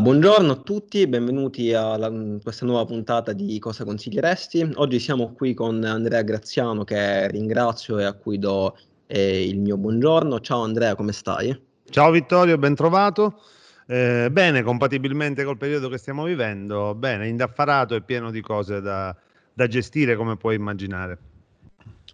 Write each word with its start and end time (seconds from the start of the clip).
Buongiorno 0.00 0.52
a 0.52 0.56
tutti, 0.56 1.06
benvenuti 1.06 1.74
a 1.74 1.98
questa 2.42 2.64
nuova 2.64 2.86
puntata 2.86 3.34
di 3.34 3.58
Cosa 3.58 3.84
consiglieresti. 3.84 4.70
Oggi 4.76 4.98
siamo 4.98 5.34
qui 5.34 5.52
con 5.52 5.84
Andrea 5.84 6.22
Graziano 6.22 6.82
che 6.82 7.28
ringrazio 7.28 7.98
e 7.98 8.04
a 8.04 8.14
cui 8.14 8.38
do 8.38 8.74
eh, 9.06 9.46
il 9.46 9.58
mio 9.58 9.76
buongiorno. 9.76 10.40
Ciao 10.40 10.62
Andrea, 10.62 10.94
come 10.94 11.12
stai? 11.12 11.54
Ciao 11.90 12.10
Vittorio, 12.10 12.56
ben 12.56 12.74
trovato. 12.74 13.42
Eh, 13.86 14.30
bene, 14.32 14.62
compatibilmente 14.62 15.44
col 15.44 15.58
periodo 15.58 15.90
che 15.90 15.98
stiamo 15.98 16.24
vivendo, 16.24 16.94
bene, 16.94 17.28
indaffarato 17.28 17.94
e 17.94 18.00
pieno 18.00 18.30
di 18.30 18.40
cose 18.40 18.80
da, 18.80 19.14
da 19.52 19.66
gestire 19.66 20.16
come 20.16 20.38
puoi 20.38 20.54
immaginare. 20.54 21.18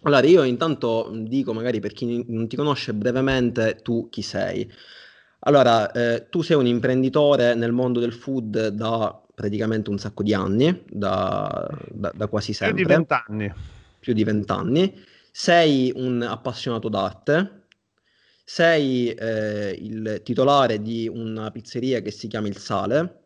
Allora, 0.01 0.27
io 0.27 0.43
intanto 0.43 1.09
dico 1.13 1.53
magari 1.53 1.79
per 1.79 1.93
chi 1.93 2.25
non 2.27 2.49
ti 2.49 2.57
conosce 2.57 2.93
brevemente 2.93 3.79
tu 3.81 4.09
chi 4.09 4.21
sei. 4.21 4.69
Allora, 5.39 5.91
eh, 5.91 6.27
tu 6.29 6.41
sei 6.41 6.57
un 6.57 6.67
imprenditore 6.67 7.55
nel 7.55 7.71
mondo 7.71 7.99
del 7.99 8.13
food 8.13 8.67
da 8.69 9.21
praticamente 9.33 9.89
un 9.89 9.97
sacco 9.97 10.21
di 10.21 10.33
anni, 10.33 10.83
da, 10.85 11.69
da, 11.91 12.11
da 12.13 12.27
quasi 12.27 12.51
sempre. 12.51 12.75
Più 12.75 12.85
di 12.85 12.93
vent'anni. 12.93 13.53
Più 13.99 14.13
di 14.13 14.23
vent'anni. 14.23 15.01
Sei 15.31 15.93
un 15.95 16.21
appassionato 16.21 16.89
d'arte, 16.89 17.67
sei 18.43 19.13
eh, 19.13 19.77
il 19.79 20.21
titolare 20.23 20.81
di 20.81 21.07
una 21.07 21.51
pizzeria 21.51 22.01
che 22.01 22.11
si 22.11 22.27
chiama 22.27 22.47
Il 22.47 22.57
Sale 22.57 23.21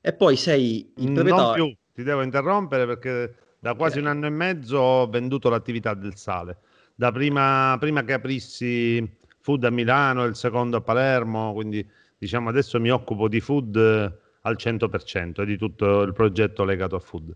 e 0.00 0.12
poi 0.12 0.36
sei 0.36 0.92
il 0.98 1.12
proprietario... 1.12 1.64
Non 1.64 1.72
più, 1.72 1.76
ti 1.94 2.02
devo 2.04 2.22
interrompere 2.22 2.86
perché 2.86 3.34
da 3.58 3.74
quasi 3.74 3.98
okay. 3.98 4.02
un 4.02 4.16
anno 4.16 4.26
e 4.26 4.30
mezzo 4.30 4.76
ho 4.76 5.08
venduto 5.08 5.48
l'attività 5.48 5.94
del 5.94 6.14
Sale. 6.14 6.58
Da 6.94 7.10
prima, 7.10 7.76
prima 7.80 8.04
che 8.04 8.12
aprissi 8.12 9.18
food 9.46 9.62
a 9.62 9.70
Milano 9.70 10.24
e 10.24 10.26
il 10.26 10.34
secondo 10.34 10.78
a 10.78 10.80
Palermo, 10.80 11.52
quindi 11.52 11.88
diciamo 12.18 12.48
adesso 12.48 12.80
mi 12.80 12.90
occupo 12.90 13.28
di 13.28 13.40
food 13.40 13.76
al 13.76 14.56
100% 14.58 15.42
e 15.42 15.46
di 15.46 15.56
tutto 15.56 16.02
il 16.02 16.12
progetto 16.12 16.64
legato 16.64 16.96
a 16.96 16.98
food. 16.98 17.32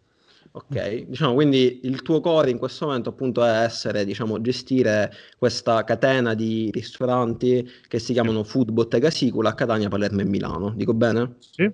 Ok, 0.51 1.05
diciamo 1.05 1.35
quindi 1.35 1.83
il 1.85 2.03
tuo 2.03 2.21
core 2.21 2.51
in 2.51 2.59
questo 2.59 2.87
momento 2.87 3.11
appunto 3.11 3.45
è 3.45 3.63
essere, 3.63 4.05
diciamo, 4.05 4.41
gestire 4.41 5.13
questa 5.39 5.85
catena 5.85 6.35
di 6.35 6.69
ristoranti 6.73 7.71
che 7.87 8.01
si 8.01 8.13
chiamano 8.13 8.43
Food 8.43 8.73
Bottega 8.73 9.09
Sicula 9.09 9.51
a 9.51 9.55
Catania, 9.55 9.89
Palermo 9.89 10.23
e 10.23 10.25
Milano, 10.25 10.71
dico 10.75 10.93
bene? 10.95 11.37
Sì. 11.39 11.73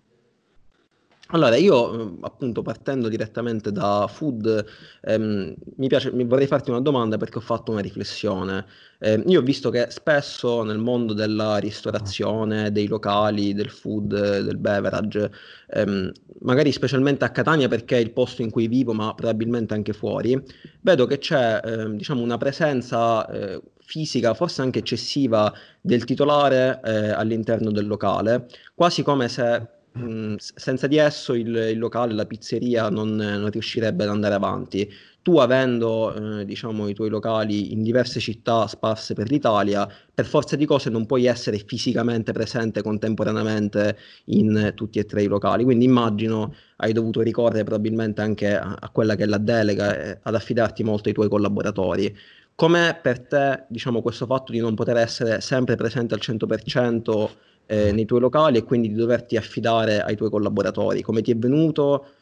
Allora, 1.30 1.56
io 1.56 2.18
appunto 2.20 2.62
partendo 2.62 3.08
direttamente 3.08 3.72
da 3.72 4.06
food, 4.08 4.64
ehm, 5.02 5.54
mi 5.76 5.88
piace, 5.88 6.12
mi 6.12 6.24
vorrei 6.24 6.46
farti 6.46 6.70
una 6.70 6.80
domanda 6.80 7.16
perché 7.16 7.38
ho 7.38 7.40
fatto 7.40 7.72
una 7.72 7.80
riflessione. 7.80 8.64
Eh, 9.00 9.22
io 9.26 9.40
ho 9.40 9.42
visto 9.42 9.70
che 9.70 9.88
spesso 9.90 10.62
nel 10.62 10.78
mondo 10.78 11.14
della 11.14 11.56
ristorazione, 11.56 12.70
dei 12.70 12.86
locali, 12.86 13.54
del 13.54 13.70
food, 13.70 14.40
del 14.40 14.56
beverage, 14.56 15.30
ehm, 15.70 16.12
magari 16.42 16.70
specialmente 16.70 17.24
a 17.24 17.30
Catania 17.30 17.66
perché 17.66 17.96
è 17.96 18.00
il 18.00 18.12
posto 18.12 18.42
in 18.42 18.50
cui 18.50 18.68
vivo, 18.68 18.92
ma 18.92 19.12
probabilmente 19.14 19.74
anche 19.74 19.92
fuori, 19.92 20.40
vedo 20.82 21.06
che 21.06 21.18
c'è 21.18 21.60
ehm, 21.64 21.96
diciamo 21.96 22.22
una 22.22 22.36
presenza 22.38 23.28
eh, 23.28 23.60
fisica, 23.80 24.32
forse 24.34 24.62
anche 24.62 24.78
eccessiva, 24.78 25.52
del 25.80 26.04
titolare 26.04 26.80
eh, 26.84 27.10
all'interno 27.10 27.70
del 27.72 27.86
locale, 27.88 28.46
quasi 28.74 29.02
come 29.02 29.28
se 29.28 29.74
Mm, 29.98 30.34
senza 30.38 30.86
di 30.86 30.96
esso 30.98 31.32
il, 31.32 31.46
il, 31.48 31.78
locale, 31.78 32.12
la 32.12 32.26
pizzeria 32.26 32.90
non, 32.90 33.14
non, 33.14 33.48
riuscirebbe 33.50 34.04
ad 34.04 34.10
andare 34.10 34.34
avanti. 34.34 34.90
Tu 35.22 35.38
avendo 35.38 36.40
eh, 36.40 36.44
diciamo, 36.44 36.86
i 36.88 36.94
tuoi 36.94 37.08
locali 37.08 37.72
in 37.72 37.82
diverse 37.82 38.20
città 38.20 38.66
sparse 38.66 39.14
per 39.14 39.30
l'Italia, 39.30 39.88
per 40.12 40.26
forza 40.26 40.54
di 40.54 40.66
cose 40.66 40.90
non 40.90 41.06
puoi 41.06 41.24
essere 41.24 41.58
fisicamente 41.58 42.32
presente 42.32 42.82
contemporaneamente 42.82 43.96
in 44.26 44.72
tutti 44.74 44.98
e 44.98 45.06
tre 45.06 45.22
i 45.22 45.26
locali. 45.26 45.64
Quindi 45.64 45.86
immagino 45.86 46.54
hai 46.76 46.92
dovuto 46.92 47.22
ricorrere 47.22 47.64
probabilmente 47.64 48.20
anche 48.20 48.54
a, 48.54 48.76
a 48.78 48.90
quella 48.90 49.14
che 49.14 49.24
è 49.24 49.26
la 49.26 49.38
delega, 49.38 49.96
eh, 49.98 50.18
ad 50.22 50.34
affidarti 50.34 50.84
molto 50.84 51.08
ai 51.08 51.14
tuoi 51.14 51.28
collaboratori. 51.28 52.14
Com'è 52.54 52.98
per 53.00 53.20
te 53.20 53.64
diciamo, 53.68 54.02
questo 54.02 54.26
fatto 54.26 54.52
di 54.52 54.58
non 54.60 54.74
poter 54.74 54.98
essere 54.98 55.40
sempre 55.40 55.74
presente 55.76 56.14
al 56.14 56.20
100% 56.22 57.28
eh, 57.66 57.92
nei 57.92 58.04
tuoi 58.04 58.20
locali 58.20 58.58
e 58.58 58.62
quindi 58.62 58.88
di 58.88 58.94
doverti 58.94 59.36
affidare 59.36 60.00
ai 60.02 60.16
tuoi 60.16 60.30
collaboratori. 60.30 61.02
Come 61.02 61.22
ti 61.22 61.32
è 61.32 61.36
venuto? 61.36 62.12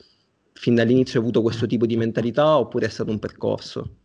Fin 0.52 0.74
dall'inizio 0.74 1.18
hai 1.18 1.24
avuto 1.24 1.42
questo 1.42 1.66
tipo 1.66 1.86
di 1.86 1.96
mentalità 1.96 2.58
oppure 2.58 2.86
è 2.86 2.90
stato 2.90 3.10
un 3.10 3.18
percorso? 3.18 3.96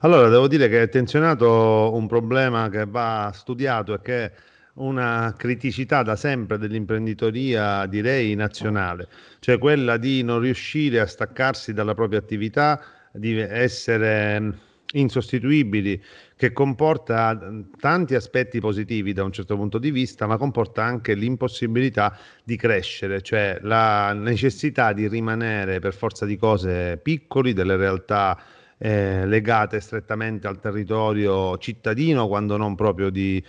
Allora, 0.00 0.28
devo 0.28 0.46
dire 0.48 0.68
che 0.68 0.76
hai 0.76 0.82
attenzionato 0.82 1.90
un 1.94 2.06
problema 2.06 2.68
che 2.68 2.84
va 2.84 3.30
studiato 3.32 3.94
e 3.94 4.00
che 4.02 4.24
è 4.24 4.32
una 4.74 5.34
criticità 5.36 6.02
da 6.02 6.16
sempre 6.16 6.58
dell'imprenditoria, 6.58 7.86
direi 7.86 8.34
nazionale, 8.34 9.08
cioè 9.38 9.58
quella 9.58 9.96
di 9.96 10.22
non 10.22 10.40
riuscire 10.40 11.00
a 11.00 11.06
staccarsi 11.06 11.72
dalla 11.72 11.94
propria 11.94 12.18
attività, 12.18 12.82
di 13.12 13.38
essere 13.38 14.52
insostituibili, 14.94 16.02
che 16.36 16.52
comporta 16.52 17.38
tanti 17.78 18.14
aspetti 18.14 18.60
positivi 18.60 19.12
da 19.12 19.22
un 19.22 19.32
certo 19.32 19.56
punto 19.56 19.78
di 19.78 19.90
vista, 19.90 20.26
ma 20.26 20.36
comporta 20.36 20.82
anche 20.82 21.14
l'impossibilità 21.14 22.18
di 22.42 22.56
crescere, 22.56 23.22
cioè 23.22 23.58
la 23.62 24.12
necessità 24.12 24.92
di 24.92 25.08
rimanere 25.08 25.78
per 25.78 25.94
forza 25.94 26.26
di 26.26 26.36
cose 26.36 26.98
piccoli, 27.02 27.52
delle 27.52 27.76
realtà 27.76 28.38
eh, 28.78 29.26
legate 29.26 29.80
strettamente 29.80 30.46
al 30.46 30.60
territorio 30.60 31.56
cittadino, 31.58 32.26
quando 32.26 32.56
non 32.56 32.74
proprio 32.74 33.10
di, 33.10 33.42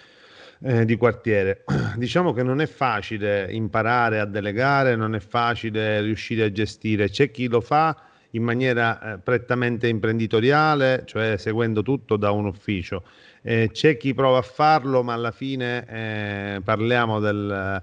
eh, 0.62 0.86
di 0.86 0.96
quartiere. 0.96 1.64
Diciamo 1.98 2.34
che 2.34 2.44
non 2.44 2.62
è 2.62 2.68
facile 2.68 3.48
imparare 3.52 4.20
a 4.20 4.26
delegare, 4.26 4.96
non 4.96 5.16
è 5.16 5.20
facile 5.20 6.02
riuscire 6.02 6.44
a 6.44 6.52
gestire, 6.52 7.10
c'è 7.10 7.32
chi 7.32 7.48
lo 7.48 7.62
fa 7.62 7.96
in 8.36 8.44
maniera 8.44 9.14
eh, 9.14 9.18
prettamente 9.18 9.88
imprenditoriale, 9.88 11.04
cioè 11.06 11.38
seguendo 11.38 11.82
tutto 11.82 12.18
da 12.18 12.32
un 12.32 12.46
ufficio. 12.46 13.04
Eh, 13.42 13.70
c'è 13.72 13.98
chi 13.98 14.14
prova 14.14 14.40
a 14.40 14.44
farlo, 14.44 15.04
ma 15.04 15.14
alla 15.14 15.32
fine 15.32 15.86
eh, 15.88 16.62
parliamo 16.64 17.20
del, 17.20 17.82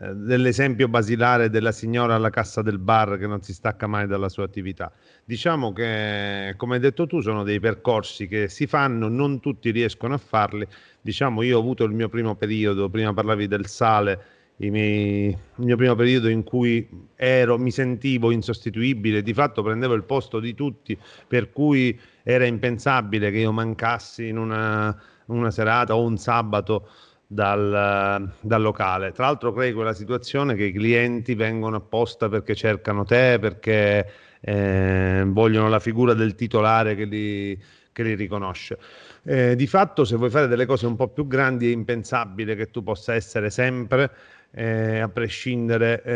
eh, 0.00 0.14
dell'esempio 0.14 0.88
basilare 0.88 1.50
della 1.50 1.72
signora 1.72 2.14
alla 2.14 2.30
cassa 2.30 2.62
del 2.62 2.78
bar 2.78 3.18
che 3.18 3.26
non 3.26 3.42
si 3.42 3.52
stacca 3.52 3.86
mai 3.86 4.06
dalla 4.06 4.28
sua 4.28 4.44
attività. 4.44 4.90
Diciamo 5.24 5.72
che, 5.72 6.54
come 6.56 6.74
hai 6.74 6.80
detto 6.80 7.06
tu, 7.06 7.20
sono 7.20 7.44
dei 7.44 7.60
percorsi 7.60 8.26
che 8.26 8.48
si 8.48 8.66
fanno, 8.66 9.08
non 9.08 9.40
tutti 9.40 9.70
riescono 9.70 10.14
a 10.14 10.18
farli. 10.18 10.66
Diciamo, 11.00 11.42
io 11.42 11.56
ho 11.56 11.60
avuto 11.60 11.84
il 11.84 11.92
mio 11.92 12.08
primo 12.08 12.34
periodo, 12.34 12.88
prima 12.88 13.12
parlavi 13.12 13.46
del 13.46 13.66
sale, 13.66 14.31
miei, 14.56 15.28
il 15.28 15.64
mio 15.64 15.76
primo 15.76 15.94
periodo 15.94 16.28
in 16.28 16.44
cui 16.44 16.88
ero, 17.16 17.58
mi 17.58 17.70
sentivo 17.70 18.30
insostituibile, 18.30 19.22
di 19.22 19.34
fatto 19.34 19.62
prendevo 19.62 19.94
il 19.94 20.04
posto 20.04 20.40
di 20.40 20.54
tutti, 20.54 20.96
per 21.26 21.50
cui 21.50 21.98
era 22.22 22.44
impensabile 22.44 23.30
che 23.30 23.38
io 23.38 23.52
mancassi 23.52 24.28
in 24.28 24.38
una, 24.38 24.96
una 25.26 25.50
serata 25.50 25.96
o 25.96 26.04
un 26.04 26.16
sabato 26.18 26.88
dal, 27.26 28.30
dal, 28.40 28.62
locale. 28.62 29.12
Tra 29.12 29.26
l'altro 29.26 29.52
crei 29.52 29.72
quella 29.72 29.94
situazione 29.94 30.54
che 30.54 30.64
i 30.64 30.72
clienti 30.72 31.34
vengono 31.34 31.76
apposta 31.76 32.28
perché 32.28 32.54
cercano 32.54 33.04
te, 33.04 33.38
perché 33.40 34.10
eh, 34.40 35.24
vogliono 35.26 35.68
la 35.68 35.80
figura 35.80 36.12
del 36.14 36.34
titolare 36.34 36.94
che 36.94 37.04
li, 37.04 37.58
che 37.90 38.02
li 38.02 38.14
riconosce. 38.14 38.78
Eh, 39.24 39.56
di 39.56 39.66
fatto, 39.66 40.04
se 40.04 40.16
vuoi 40.16 40.30
fare 40.30 40.46
delle 40.46 40.66
cose 40.66 40.86
un 40.86 40.96
po' 40.96 41.08
più 41.08 41.26
grandi, 41.26 41.68
è 41.68 41.72
impensabile 41.72 42.54
che 42.54 42.70
tu 42.70 42.82
possa 42.82 43.14
essere 43.14 43.50
sempre 43.50 44.10
eh, 44.54 45.00
a 45.00 45.08
prescindere 45.08 46.02
eh, 46.02 46.12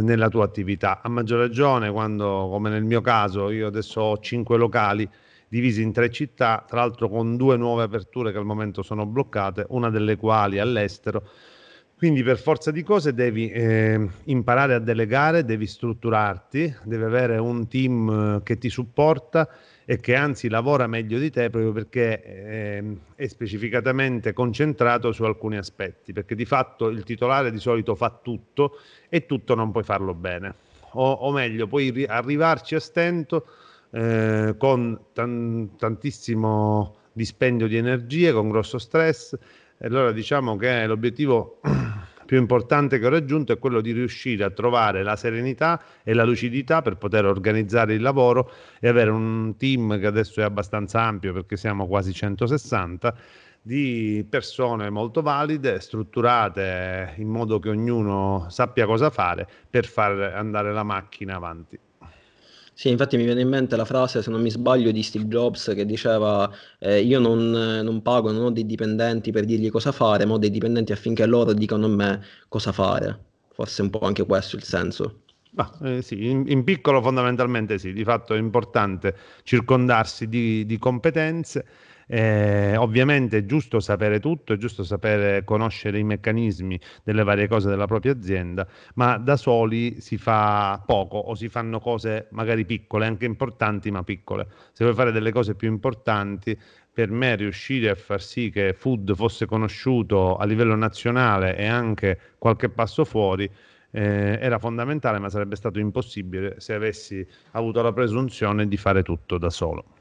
nella 0.00 0.28
tua 0.28 0.44
attività. 0.44 1.00
A 1.02 1.08
maggior 1.08 1.40
ragione 1.40 1.90
quando, 1.90 2.48
come 2.50 2.70
nel 2.70 2.84
mio 2.84 3.00
caso, 3.00 3.50
io 3.50 3.66
adesso 3.66 4.00
ho 4.00 4.18
cinque 4.18 4.56
locali 4.56 5.08
divisi 5.48 5.82
in 5.82 5.92
tre 5.92 6.10
città, 6.10 6.64
tra 6.66 6.80
l'altro 6.80 7.08
con 7.08 7.36
due 7.36 7.56
nuove 7.56 7.82
aperture 7.82 8.30
che 8.30 8.38
al 8.38 8.44
momento 8.44 8.82
sono 8.82 9.04
bloccate, 9.04 9.66
una 9.70 9.90
delle 9.90 10.16
quali 10.16 10.60
all'estero. 10.60 11.28
Quindi 11.96 12.22
per 12.22 12.38
forza 12.38 12.70
di 12.70 12.82
cose 12.82 13.12
devi 13.12 13.50
eh, 13.50 14.08
imparare 14.24 14.74
a 14.74 14.78
delegare, 14.78 15.44
devi 15.44 15.66
strutturarti, 15.66 16.76
devi 16.84 17.02
avere 17.02 17.36
un 17.36 17.68
team 17.68 18.36
eh, 18.38 18.42
che 18.42 18.56
ti 18.56 18.70
supporta 18.70 19.48
e 19.84 19.98
che 19.98 20.14
anzi 20.14 20.48
lavora 20.48 20.86
meglio 20.86 21.18
di 21.18 21.30
te 21.30 21.50
proprio 21.50 21.72
perché 21.72 22.22
eh, 22.22 22.96
è 23.14 23.26
specificatamente 23.26 24.32
concentrato 24.32 25.12
su 25.12 25.24
alcuni 25.24 25.56
aspetti, 25.56 26.12
perché 26.12 26.34
di 26.34 26.44
fatto 26.44 26.88
il 26.88 27.02
titolare 27.02 27.50
di 27.50 27.58
solito 27.58 27.94
fa 27.94 28.18
tutto 28.22 28.78
e 29.08 29.26
tutto 29.26 29.54
non 29.54 29.70
puoi 29.70 29.84
farlo 29.84 30.14
bene, 30.14 30.54
o, 30.92 31.10
o 31.10 31.32
meglio, 31.32 31.66
puoi 31.66 31.90
ri- 31.90 32.04
arrivarci 32.04 32.74
a 32.74 32.80
stento 32.80 33.46
eh, 33.90 34.54
con 34.56 34.98
tan- 35.12 35.76
tantissimo 35.76 36.96
dispendio 37.12 37.66
di 37.66 37.76
energie, 37.76 38.32
con 38.32 38.48
grosso 38.48 38.78
stress, 38.78 39.36
allora 39.80 40.12
diciamo 40.12 40.56
che 40.56 40.86
l'obiettivo 40.86 41.60
più 42.30 42.38
importante 42.38 43.00
che 43.00 43.06
ho 43.06 43.08
raggiunto 43.08 43.52
è 43.52 43.58
quello 43.58 43.80
di 43.80 43.90
riuscire 43.90 44.44
a 44.44 44.50
trovare 44.50 45.02
la 45.02 45.16
serenità 45.16 45.82
e 46.04 46.14
la 46.14 46.22
lucidità 46.22 46.80
per 46.80 46.96
poter 46.96 47.24
organizzare 47.24 47.94
il 47.94 48.00
lavoro 48.00 48.52
e 48.78 48.86
avere 48.86 49.10
un 49.10 49.56
team 49.56 49.98
che 49.98 50.06
adesso 50.06 50.40
è 50.40 50.44
abbastanza 50.44 51.02
ampio 51.02 51.32
perché 51.32 51.56
siamo 51.56 51.88
quasi 51.88 52.12
160 52.12 53.16
di 53.60 54.24
persone 54.30 54.90
molto 54.90 55.22
valide, 55.22 55.80
strutturate 55.80 57.14
in 57.16 57.26
modo 57.26 57.58
che 57.58 57.68
ognuno 57.68 58.46
sappia 58.48 58.86
cosa 58.86 59.10
fare 59.10 59.48
per 59.68 59.84
far 59.84 60.32
andare 60.32 60.72
la 60.72 60.84
macchina 60.84 61.34
avanti. 61.34 61.76
Sì, 62.80 62.88
infatti 62.88 63.18
mi 63.18 63.24
viene 63.24 63.42
in 63.42 63.48
mente 63.50 63.76
la 63.76 63.84
frase, 63.84 64.22
se 64.22 64.30
non 64.30 64.40
mi 64.40 64.48
sbaglio, 64.50 64.90
di 64.90 65.02
Steve 65.02 65.26
Jobs 65.26 65.70
che 65.74 65.84
diceva 65.84 66.50
eh, 66.78 67.02
io 67.02 67.18
non, 67.18 67.50
non, 67.50 68.00
pago, 68.00 68.32
non 68.32 68.44
ho 68.44 68.50
dei 68.50 68.64
dipendenti 68.64 69.32
per 69.32 69.44
dirgli 69.44 69.68
cosa 69.68 69.92
fare, 69.92 70.24
ma 70.24 70.32
ho 70.32 70.38
dei 70.38 70.48
dipendenti 70.50 70.90
affinché 70.90 71.26
loro 71.26 71.52
dicano 71.52 71.84
a 71.84 71.88
me 71.90 72.22
cosa 72.48 72.72
fare. 72.72 73.18
Forse 73.52 73.82
un 73.82 73.90
po' 73.90 73.98
anche 73.98 74.24
questo 74.24 74.56
il 74.56 74.62
senso. 74.62 75.24
Ma, 75.50 75.70
eh, 75.82 76.00
sì, 76.00 76.24
in, 76.30 76.44
in, 76.46 76.64
piccolo 76.64 77.02
fondamentalmente 77.02 77.76
sì, 77.76 77.92
di 77.92 78.02
fatto 78.02 78.32
è 78.32 78.38
importante 78.38 79.14
circondarsi 79.42 80.26
di, 80.26 80.64
di 80.64 80.78
competenze 80.78 81.66
eh, 82.12 82.76
ovviamente 82.76 83.38
è 83.38 83.44
giusto 83.44 83.78
sapere 83.78 84.18
tutto, 84.18 84.52
è 84.52 84.56
giusto 84.56 84.82
sapere 84.82 85.44
conoscere 85.44 86.00
i 86.00 86.02
meccanismi 86.02 86.78
delle 87.04 87.22
varie 87.22 87.46
cose 87.46 87.68
della 87.68 87.86
propria 87.86 88.10
azienda, 88.10 88.66
ma 88.94 89.16
da 89.16 89.36
soli 89.36 90.00
si 90.00 90.18
fa 90.18 90.82
poco 90.84 91.18
o 91.18 91.36
si 91.36 91.48
fanno 91.48 91.78
cose 91.78 92.26
magari 92.30 92.64
piccole, 92.64 93.06
anche 93.06 93.26
importanti 93.26 93.92
ma 93.92 94.02
piccole. 94.02 94.48
Se 94.72 94.82
vuoi 94.82 94.96
fare 94.96 95.12
delle 95.12 95.30
cose 95.30 95.54
più 95.54 95.68
importanti, 95.68 96.58
per 96.92 97.12
me 97.12 97.36
riuscire 97.36 97.90
a 97.90 97.94
far 97.94 98.20
sì 98.20 98.50
che 98.50 98.72
Food 98.72 99.14
fosse 99.14 99.46
conosciuto 99.46 100.36
a 100.36 100.44
livello 100.46 100.74
nazionale 100.74 101.56
e 101.56 101.68
anche 101.68 102.18
qualche 102.38 102.70
passo 102.70 103.04
fuori, 103.04 103.48
eh, 103.92 104.36
era 104.40 104.58
fondamentale, 104.58 105.20
ma 105.20 105.28
sarebbe 105.28 105.54
stato 105.54 105.78
impossibile 105.78 106.56
se 106.58 106.74
avessi 106.74 107.24
avuto 107.52 107.82
la 107.82 107.92
presunzione 107.92 108.66
di 108.66 108.76
fare 108.76 109.04
tutto 109.04 109.38
da 109.38 109.50
solo. 109.50 109.99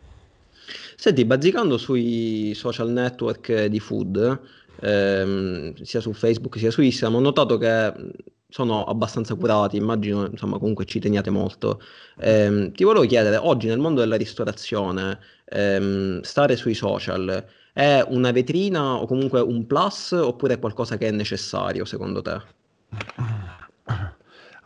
Senti, 0.95 1.25
bazzicando 1.25 1.77
sui 1.77 2.54
social 2.56 2.89
network 2.89 3.66
di 3.66 3.80
food, 3.80 4.39
ehm, 4.81 5.74
sia 5.81 6.00
su 6.00 6.13
Facebook 6.13 6.57
sia 6.57 6.71
su 6.71 6.81
Instagram, 6.81 7.19
ho 7.19 7.21
notato 7.21 7.57
che 7.57 7.94
sono 8.50 8.83
abbastanza 8.86 9.36
curati, 9.36 9.77
immagino, 9.77 10.25
insomma, 10.25 10.57
comunque 10.57 10.86
ci 10.86 11.00
teniate 11.00 11.30
molto. 11.30 11.81
Ehm, 12.19 12.71
ti 12.71 12.83
volevo 12.83 13.06
chiedere, 13.06 13.38
oggi 13.38 13.68
nel 13.68 13.77
mondo 13.77 14.00
della 14.00 14.16
ristorazione, 14.16 15.19
ehm, 15.45 16.21
stare 16.21 16.56
sui 16.56 16.74
social 16.74 17.45
è 17.74 18.04
una 18.07 18.31
vetrina 18.31 18.95
o 18.95 19.06
comunque 19.06 19.39
un 19.39 19.66
plus 19.68 20.12
oppure 20.12 20.56
è 20.56 20.60
qualcosa 20.60 20.98
che 20.98 21.07
è 21.07 21.12
necessario 21.12 21.86
secondo 21.86 22.21
te? 22.21 22.42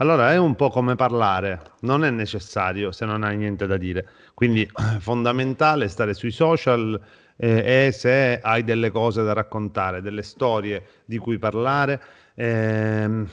Allora 0.04 0.34
è 0.34 0.38
un 0.38 0.56
po' 0.56 0.70
come 0.70 0.96
parlare, 0.96 1.62
non 1.84 2.04
è 2.04 2.10
necessario 2.10 2.92
se 2.92 3.06
non 3.06 3.24
hai 3.24 3.38
niente 3.38 3.68
da 3.68 3.78
dire. 3.78 4.06
Quindi 4.34 4.68
è 4.76 5.00
fondamentale 5.00 5.88
stare 5.88 6.14
sui 6.14 6.32
social 6.32 7.00
eh, 7.38 7.86
e 7.88 7.92
se 7.94 8.42
hai 8.44 8.66
delle 8.66 8.92
cose 8.92 9.24
da 9.24 9.32
raccontare, 9.32 10.02
delle 10.02 10.22
storie 10.22 10.86
di 11.06 11.18
cui 11.18 11.38
parlare, 11.38 12.02
ehm, 12.36 13.26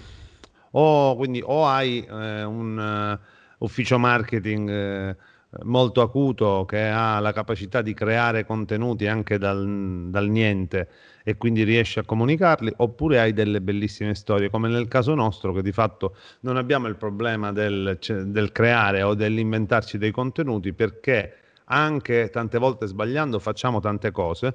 o, 0.71 1.17
quindi, 1.17 1.43
o 1.45 1.67
hai 1.67 2.07
eh, 2.09 2.45
un 2.45 3.19
uh, 3.59 3.65
ufficio 3.65 3.99
marketing 3.99 4.71
eh, 4.71 5.17
molto 5.65 6.01
acuto 6.01 6.65
che 6.65 6.81
ha 6.89 7.19
la 7.19 7.33
capacità 7.33 7.83
di 7.83 7.93
creare 7.93 8.45
contenuti 8.47 9.07
anche 9.07 9.37
dal, 9.37 10.07
dal 10.09 10.29
niente 10.29 10.89
e 11.25 11.37
quindi 11.37 11.65
riesci 11.65 11.99
a 11.99 12.05
comunicarli, 12.05 12.73
oppure 12.77 13.21
hai 13.21 13.33
delle 13.33 13.61
bellissime 13.61 14.15
storie, 14.15 14.49
come 14.49 14.69
nel 14.69 14.89
caso 14.89 15.15
nostro, 15.15 15.53
che 15.53 15.63
di 15.63 15.73
fatto 15.73 16.15
non 16.41 16.57
abbiamo 16.57 16.87
il 16.87 16.97
problema 16.97 17.53
del, 17.53 17.99
del 18.27 18.53
creare 18.53 19.03
o 19.03 19.15
dell'inventarci 19.15 19.99
dei 19.99 20.13
contenuti 20.13 20.73
perché 20.73 21.35
anche 21.73 22.31
tante 22.31 22.59
volte 22.59 22.87
sbagliando 22.87 23.39
facciamo 23.39 23.79
tante 23.79 24.11
cose, 24.11 24.55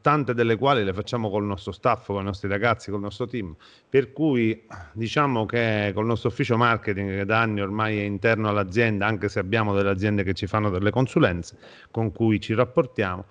tante 0.00 0.34
delle 0.34 0.56
quali 0.56 0.82
le 0.82 0.92
facciamo 0.92 1.30
col 1.30 1.44
nostro 1.44 1.70
staff, 1.70 2.06
con 2.06 2.20
i 2.20 2.24
nostri 2.24 2.48
ragazzi, 2.48 2.90
col 2.90 3.00
nostro 3.00 3.26
team. 3.26 3.54
Per 3.88 4.12
cui 4.12 4.66
diciamo 4.92 5.46
che 5.46 5.92
col 5.94 6.06
nostro 6.06 6.30
ufficio 6.30 6.56
marketing, 6.56 7.18
che 7.18 7.24
da 7.24 7.40
anni 7.40 7.60
ormai 7.60 7.98
è 7.98 8.02
interno 8.02 8.48
all'azienda, 8.48 9.06
anche 9.06 9.28
se 9.28 9.38
abbiamo 9.38 9.72
delle 9.72 9.90
aziende 9.90 10.24
che 10.24 10.34
ci 10.34 10.46
fanno 10.48 10.68
delle 10.68 10.90
consulenze 10.90 11.56
con 11.92 12.10
cui 12.10 12.40
ci 12.40 12.54
rapportiamo, 12.54 13.24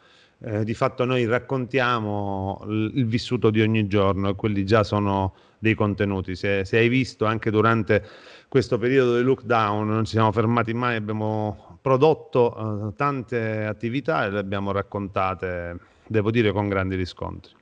eh, 0.44 0.64
di 0.64 0.74
fatto 0.74 1.04
noi 1.04 1.26
raccontiamo 1.26 2.64
il, 2.68 2.92
il, 2.96 3.06
vissuto 3.06 3.50
di 3.50 3.62
ogni 3.62 3.88
giorno 3.88 4.30
e 4.30 4.36
quelli 4.36 4.66
già 4.66 4.84
sono 4.84 5.36
dei 5.60 5.76
contenuti. 5.76 6.36
Se, 6.36 6.64
se, 6.64 6.78
hai 6.78 6.88
visto 6.88 7.26
anche 7.26 7.52
durante 7.52 8.04
questo 8.48 8.78
periodo 8.78 9.18
di 9.18 9.24
lockdown 9.24 9.88
non 9.88 10.06
ci 10.06 10.14
siamo 10.14 10.32
fermati 10.32 10.74
mai, 10.74 10.96
abbiamo 10.96 11.71
prodotto 11.82 12.90
eh, 12.90 12.96
tante 12.96 13.66
attività 13.66 14.26
e 14.26 14.30
le 14.30 14.40
abbiamo 14.40 14.72
raccontate, 14.72 15.78
devo 16.06 16.32
dire, 16.32 16.52
con 16.52 16.70
grandi 16.70 16.96
riscontri. 16.96 17.54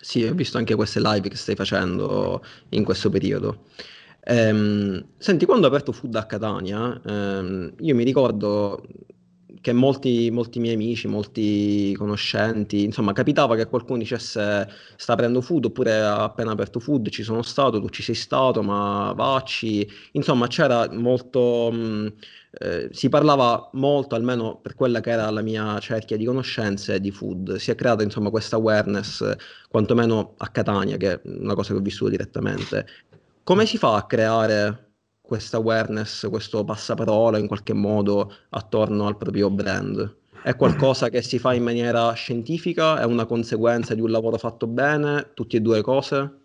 Sì, 0.00 0.24
ho 0.24 0.34
visto 0.34 0.58
anche 0.58 0.74
queste 0.74 1.00
live 1.00 1.28
che 1.28 1.36
stai 1.36 1.54
facendo 1.54 2.42
in 2.70 2.84
questo 2.84 3.10
periodo. 3.10 3.64
Ehm, 4.24 5.04
senti, 5.18 5.44
quando 5.44 5.66
ho 5.66 5.68
aperto 5.68 5.92
Food 5.92 6.14
a 6.16 6.26
Catania, 6.26 7.00
ehm, 7.04 7.74
io 7.80 7.94
mi 7.94 8.04
ricordo 8.04 8.82
che 9.60 9.72
molti, 9.72 10.30
molti 10.30 10.60
miei 10.60 10.74
amici, 10.74 11.08
molti 11.08 11.94
conoscenti, 11.96 12.84
insomma, 12.84 13.12
capitava 13.12 13.56
che 13.56 13.66
qualcuno 13.66 13.98
dicesse 13.98 14.68
sta 14.96 15.12
aprendo 15.12 15.40
food 15.40 15.64
oppure 15.66 16.00
ha 16.00 16.22
appena 16.24 16.52
aperto 16.52 16.78
food, 16.78 17.08
ci 17.08 17.22
sono 17.22 17.42
stato, 17.42 17.80
tu 17.80 17.88
ci 17.88 18.02
sei 18.02 18.14
stato, 18.14 18.62
ma 18.62 19.12
vacci, 19.16 19.88
insomma, 20.12 20.46
c'era 20.46 20.88
molto, 20.92 21.70
mh, 21.72 22.12
eh, 22.58 22.88
si 22.90 23.08
parlava 23.08 23.68
molto, 23.72 24.14
almeno 24.14 24.58
per 24.60 24.74
quella 24.74 25.00
che 25.00 25.10
era 25.10 25.28
la 25.30 25.42
mia 25.42 25.78
cerchia 25.78 26.16
di 26.16 26.24
conoscenze 26.24 27.00
di 27.00 27.10
food, 27.10 27.56
si 27.56 27.70
è 27.70 27.74
creata 27.74 28.02
insomma 28.02 28.30
questa 28.30 28.56
awareness, 28.56 29.36
quantomeno 29.68 30.34
a 30.38 30.48
Catania, 30.48 30.96
che 30.96 31.12
è 31.12 31.20
una 31.24 31.54
cosa 31.54 31.72
che 31.72 31.80
ho 31.80 31.82
vissuto 31.82 32.10
direttamente. 32.10 32.86
Come 33.44 33.66
si 33.66 33.76
fa 33.76 33.96
a 33.96 34.06
creare 34.06 34.92
questa 35.20 35.58
awareness, 35.58 36.28
questo 36.28 36.64
passaparola 36.64 37.36
in 37.36 37.46
qualche 37.46 37.74
modo 37.74 38.32
attorno 38.50 39.06
al 39.06 39.18
proprio 39.18 39.50
brand? 39.50 40.16
È 40.42 40.54
qualcosa 40.56 41.10
che 41.10 41.22
si 41.22 41.38
fa 41.38 41.52
in 41.52 41.62
maniera 41.62 42.12
scientifica? 42.12 43.00
È 43.00 43.04
una 43.04 43.26
conseguenza 43.26 43.94
di 43.94 44.00
un 44.00 44.10
lavoro 44.10 44.38
fatto 44.38 44.66
bene? 44.66 45.32
Tutte 45.34 45.56
e 45.56 45.60
due 45.60 45.82
cose? 45.82 46.38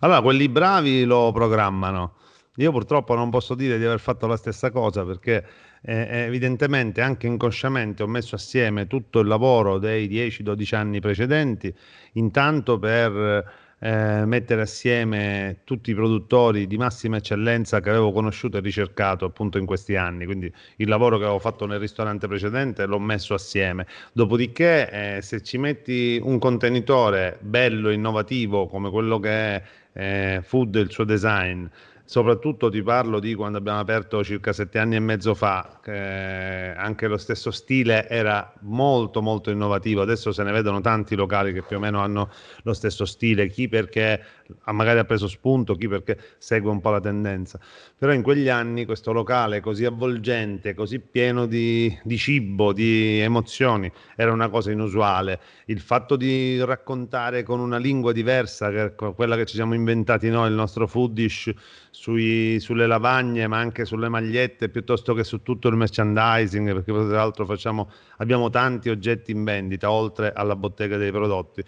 Allora, 0.00 0.22
quelli 0.22 0.48
bravi 0.48 1.04
lo 1.04 1.30
programmano. 1.30 2.14
Io 2.56 2.70
purtroppo 2.70 3.14
non 3.14 3.30
posso 3.30 3.54
dire 3.54 3.78
di 3.78 3.84
aver 3.84 3.98
fatto 3.98 4.26
la 4.26 4.36
stessa 4.36 4.70
cosa 4.70 5.04
perché 5.04 5.44
eh, 5.82 6.24
evidentemente 6.26 7.00
anche 7.00 7.26
inconsciamente 7.26 8.02
ho 8.02 8.06
messo 8.06 8.36
assieme 8.36 8.86
tutto 8.86 9.18
il 9.20 9.26
lavoro 9.26 9.78
dei 9.78 10.08
10-12 10.08 10.74
anni 10.76 11.00
precedenti, 11.00 11.74
intanto 12.12 12.78
per 12.78 13.62
eh, 13.80 14.24
mettere 14.24 14.62
assieme 14.62 15.62
tutti 15.64 15.90
i 15.90 15.94
produttori 15.94 16.66
di 16.66 16.76
massima 16.78 17.16
eccellenza 17.16 17.80
che 17.80 17.90
avevo 17.90 18.12
conosciuto 18.12 18.56
e 18.56 18.60
ricercato 18.60 19.24
appunto 19.24 19.58
in 19.58 19.66
questi 19.66 19.96
anni. 19.96 20.24
Quindi 20.24 20.50
il 20.76 20.88
lavoro 20.88 21.16
che 21.18 21.24
avevo 21.24 21.38
fatto 21.38 21.66
nel 21.66 21.78
ristorante 21.80 22.26
precedente 22.26 22.86
l'ho 22.86 22.98
messo 22.98 23.34
assieme. 23.34 23.86
Dopodiché, 24.12 25.16
eh, 25.16 25.22
se 25.22 25.42
ci 25.42 25.58
metti 25.58 26.18
un 26.22 26.38
contenitore 26.38 27.36
bello, 27.40 27.90
innovativo 27.90 28.68
come 28.68 28.90
quello 28.90 29.18
che 29.18 29.30
è 29.30 29.62
eh, 29.92 30.40
Food, 30.42 30.76
il 30.76 30.90
suo 30.90 31.04
design, 31.04 31.66
soprattutto 32.04 32.68
ti 32.68 32.82
parlo 32.82 33.18
di 33.18 33.34
quando 33.34 33.58
abbiamo 33.58 33.78
aperto 33.78 34.22
circa 34.22 34.52
sette 34.52 34.78
anni 34.78 34.96
e 34.96 35.00
mezzo 35.00 35.34
fa, 35.34 35.80
che 35.82 36.74
anche 36.76 37.08
lo 37.08 37.16
stesso 37.16 37.50
stile 37.50 38.08
era 38.08 38.52
molto 38.60 39.22
molto 39.22 39.50
innovativo, 39.50 40.02
adesso 40.02 40.30
se 40.30 40.42
ne 40.42 40.52
vedono 40.52 40.80
tanti 40.80 41.14
locali 41.14 41.52
che 41.52 41.62
più 41.62 41.76
o 41.76 41.80
meno 41.80 42.00
hanno 42.00 42.30
lo 42.62 42.74
stesso 42.74 43.06
stile, 43.06 43.48
chi 43.48 43.68
perché 43.68 44.22
magari 44.66 44.98
ha 44.98 45.04
preso 45.04 45.28
spunto, 45.28 45.74
chi 45.74 45.88
perché 45.88 46.18
segue 46.38 46.70
un 46.70 46.80
po' 46.80 46.90
la 46.90 47.00
tendenza, 47.00 47.58
però 47.96 48.12
in 48.12 48.22
quegli 48.22 48.48
anni 48.48 48.84
questo 48.84 49.12
locale 49.12 49.60
così 49.60 49.84
avvolgente, 49.84 50.74
così 50.74 51.00
pieno 51.00 51.46
di, 51.46 51.96
di 52.02 52.18
cibo, 52.18 52.72
di 52.72 53.20
emozioni, 53.20 53.90
era 54.16 54.32
una 54.32 54.48
cosa 54.48 54.70
inusuale, 54.70 55.40
il 55.66 55.80
fatto 55.80 56.16
di 56.16 56.62
raccontare 56.64 57.42
con 57.42 57.60
una 57.60 57.78
lingua 57.78 58.12
diversa, 58.12 58.70
che 58.70 58.94
quella 59.14 59.36
che 59.36 59.46
ci 59.46 59.54
siamo 59.54 59.74
inventati 59.74 60.28
noi, 60.28 60.48
il 60.48 60.54
nostro 60.54 60.86
foodish, 60.86 61.52
sui, 61.90 62.58
sulle 62.60 62.86
lavagne, 62.86 63.46
ma 63.46 63.58
anche 63.58 63.84
sulle 63.84 64.08
magliette, 64.08 64.68
piuttosto 64.68 65.14
che 65.14 65.24
su 65.24 65.42
tutto 65.42 65.68
il 65.68 65.76
merchandising, 65.76 66.72
perché 66.72 66.92
tra 66.92 67.16
l'altro 67.16 67.46
facciamo, 67.46 67.90
abbiamo 68.18 68.50
tanti 68.50 68.90
oggetti 68.90 69.30
in 69.30 69.44
vendita, 69.44 69.90
oltre 69.90 70.32
alla 70.32 70.56
bottega 70.56 70.96
dei 70.96 71.10
prodotti. 71.10 71.62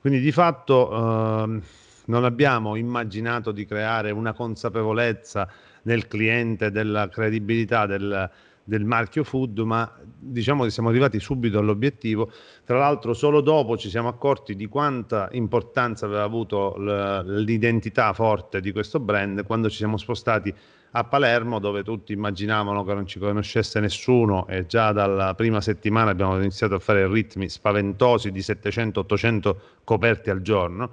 Quindi 0.00 0.20
di 0.20 0.32
fatto 0.32 1.44
eh, 1.44 1.60
non 2.06 2.24
abbiamo 2.24 2.76
immaginato 2.76 3.52
di 3.52 3.64
creare 3.64 4.10
una 4.10 4.32
consapevolezza 4.32 5.48
nel 5.82 6.08
cliente 6.08 6.70
della 6.70 7.08
credibilità 7.08 7.86
del, 7.86 8.30
del 8.64 8.84
marchio 8.84 9.24
food, 9.24 9.58
ma 9.60 9.90
diciamo 10.18 10.64
che 10.64 10.70
siamo 10.70 10.88
arrivati 10.88 11.18
subito 11.18 11.58
all'obiettivo. 11.58 12.30
Tra 12.64 12.78
l'altro 12.78 13.14
solo 13.14 13.40
dopo 13.40 13.76
ci 13.76 13.88
siamo 13.88 14.08
accorti 14.08 14.54
di 14.54 14.66
quanta 14.66 15.28
importanza 15.32 16.06
aveva 16.06 16.22
avuto 16.22 16.74
l'identità 16.76 18.12
forte 18.12 18.60
di 18.60 18.72
questo 18.72 19.00
brand 19.00 19.44
quando 19.44 19.68
ci 19.68 19.76
siamo 19.76 19.96
spostati 19.96 20.54
a 20.94 21.04
Palermo 21.04 21.58
dove 21.58 21.82
tutti 21.82 22.12
immaginavano 22.12 22.84
che 22.84 22.92
non 22.92 23.06
ci 23.06 23.18
conoscesse 23.18 23.80
nessuno 23.80 24.46
e 24.46 24.66
già 24.66 24.92
dalla 24.92 25.34
prima 25.34 25.62
settimana 25.62 26.10
abbiamo 26.10 26.36
iniziato 26.36 26.74
a 26.74 26.78
fare 26.78 27.08
ritmi 27.08 27.48
spaventosi 27.48 28.30
di 28.30 28.40
700-800 28.40 29.56
coperti 29.84 30.28
al 30.28 30.42
giorno 30.42 30.90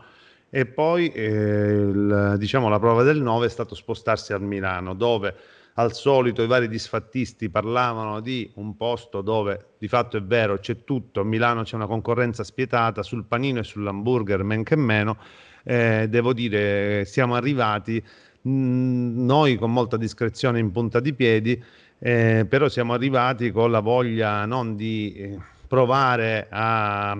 e 0.50 0.66
poi 0.66 1.10
eh, 1.10 1.26
il, 1.26 2.36
diciamo, 2.38 2.70
la 2.70 2.80
prova 2.80 3.04
del 3.04 3.22
9 3.22 3.46
è 3.46 3.50
stato 3.50 3.76
spostarsi 3.76 4.34
a 4.34 4.40
Milano 4.40 4.94
dove 4.94 5.36
al 5.76 5.94
solito 5.94 6.42
i 6.42 6.48
vari 6.48 6.68
disfattisti 6.68 7.50
parlavano 7.50 8.20
di 8.20 8.52
un 8.56 8.76
posto 8.76 9.22
dove 9.22 9.68
di 9.78 9.88
fatto 9.88 10.18
è 10.18 10.22
vero 10.22 10.58
c'è 10.58 10.84
tutto, 10.84 11.22
a 11.22 11.24
Milano 11.24 11.64
c'è 11.64 11.76
una 11.76 11.88
concorrenza 11.88 12.44
spietata 12.44 13.02
sul 13.04 13.26
panino 13.26 13.60
e 13.60 13.64
sull'hamburger 13.64 14.44
men 14.44 14.64
che 14.64 14.76
meno, 14.76 15.18
eh, 15.64 16.08
devo 16.10 16.34
dire 16.34 17.06
siamo 17.06 17.36
arrivati 17.36 18.04
mh, 18.42 18.50
mm, 18.50 19.26
noi 19.26 19.56
con 19.56 19.72
molta 19.72 19.96
discrezione 19.96 20.60
in 20.60 20.72
punta 20.72 21.00
di 21.00 21.14
piedi, 21.14 21.62
eh, 22.00 22.46
però 22.50 22.68
siamo 22.68 22.94
arrivati 22.94 23.52
con 23.52 23.72
la 23.72 23.80
voglia 23.80 24.46
non 24.46 24.76
di 24.76 25.14
eh, 25.14 25.38
provare 25.68 26.48
a 26.50 27.18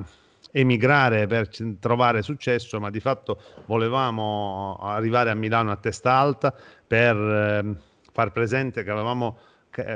emigrare 0.52 1.28
per 1.28 1.50
trovare 1.80 2.22
successo, 2.22 2.80
ma 2.80 2.90
di 2.90 3.00
fatto 3.00 3.42
volevamo 3.66 4.78
arrivare 4.82 5.30
a 5.30 5.36
Milano 5.36 5.72
a 5.72 5.76
testa 5.76 6.14
alta 6.14 6.54
per 6.86 7.16
eh, 7.16 7.76
far 8.12 8.32
presente 8.32 8.84
che 8.84 8.92
avevamo 8.92 9.38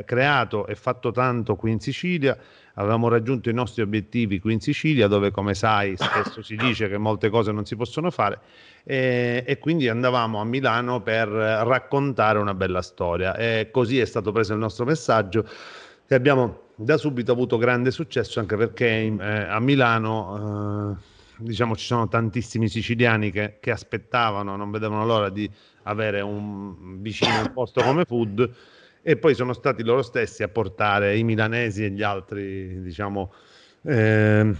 creato 0.05 0.67
e 0.67 0.75
fatto 0.75 1.11
tanto 1.11 1.55
qui 1.55 1.71
in 1.71 1.79
Sicilia, 1.79 2.37
avevamo 2.75 3.07
raggiunto 3.07 3.49
i 3.49 3.53
nostri 3.53 3.81
obiettivi 3.81 4.39
qui 4.39 4.53
in 4.53 4.59
Sicilia, 4.59 5.07
dove 5.07 5.31
come 5.31 5.53
sai 5.55 5.95
spesso 5.97 6.41
si 6.41 6.55
dice 6.55 6.87
che 6.87 6.97
molte 6.97 7.29
cose 7.29 7.51
non 7.51 7.65
si 7.65 7.75
possono 7.75 8.11
fare, 8.11 8.39
e, 8.83 9.43
e 9.45 9.59
quindi 9.59 9.89
andavamo 9.89 10.39
a 10.39 10.45
Milano 10.45 11.01
per 11.01 11.27
raccontare 11.27 12.39
una 12.39 12.53
bella 12.53 12.81
storia. 12.81 13.35
E 13.35 13.69
così 13.71 13.99
è 13.99 14.05
stato 14.05 14.31
preso 14.31 14.53
il 14.53 14.59
nostro 14.59 14.85
messaggio 14.85 15.47
e 16.07 16.15
abbiamo 16.15 16.62
da 16.75 16.97
subito 16.97 17.31
avuto 17.31 17.57
grande 17.57 17.91
successo 17.91 18.39
anche 18.39 18.55
perché 18.55 18.85
eh, 18.85 19.19
a 19.19 19.59
Milano 19.59 20.97
eh, 20.97 21.03
diciamo 21.37 21.75
ci 21.75 21.85
sono 21.85 22.07
tantissimi 22.07 22.67
siciliani 22.67 23.31
che, 23.31 23.57
che, 23.59 23.71
aspettavano, 23.71 24.55
non 24.55 24.71
vedevano 24.71 25.05
l'ora 25.05 25.29
di 25.29 25.49
avere 25.83 26.21
un 26.21 27.01
vicino 27.01 27.41
un 27.41 27.51
posto 27.53 27.81
come 27.81 28.05
Food 28.05 28.49
e 29.01 29.17
poi 29.17 29.35
sono 29.35 29.53
stati 29.53 29.83
loro 29.83 30.01
stessi 30.01 30.43
a 30.43 30.47
portare 30.47 31.17
i 31.17 31.23
milanesi 31.23 31.83
e 31.83 31.91
gli 31.91 32.01
altri 32.01 32.81
diciamo 32.81 33.33
eh, 33.85 34.55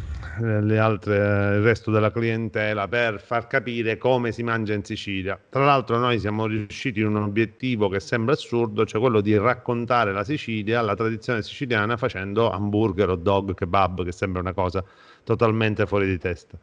altre, 0.78 1.16
il 1.16 1.62
resto 1.62 1.92
della 1.92 2.12
clientela 2.12 2.88
per 2.88 3.22
far 3.22 3.48
capire 3.48 3.98
come 3.98 4.32
si 4.32 4.44
mangia 4.44 4.74
in 4.74 4.84
Sicilia. 4.84 5.40
Tra 5.50 5.64
l'altro 5.64 5.98
noi 5.98 6.20
siamo 6.20 6.46
riusciti 6.46 7.00
in 7.00 7.08
un 7.08 7.18
obiettivo 7.18 7.90
che 7.90 8.00
sembra 8.00 8.34
assurdo, 8.34 8.86
cioè 8.86 9.00
quello 9.00 9.22
di 9.22 9.38
raccontare 9.38 10.12
la 10.12 10.24
Sicilia, 10.24 10.82
la 10.82 10.96
tradizione 10.96 11.42
siciliana 11.42 11.98
facendo 11.98 12.50
hamburger 12.50 13.10
o 13.10 13.16
dog, 13.16 13.54
kebab, 13.54 14.04
che 14.04 14.12
sembra 14.12 14.42
una 14.42 14.54
cosa 14.54 14.84
totalmente 15.24 15.86
fuori 15.86 16.08
di 16.08 16.18
testa. 16.18 16.58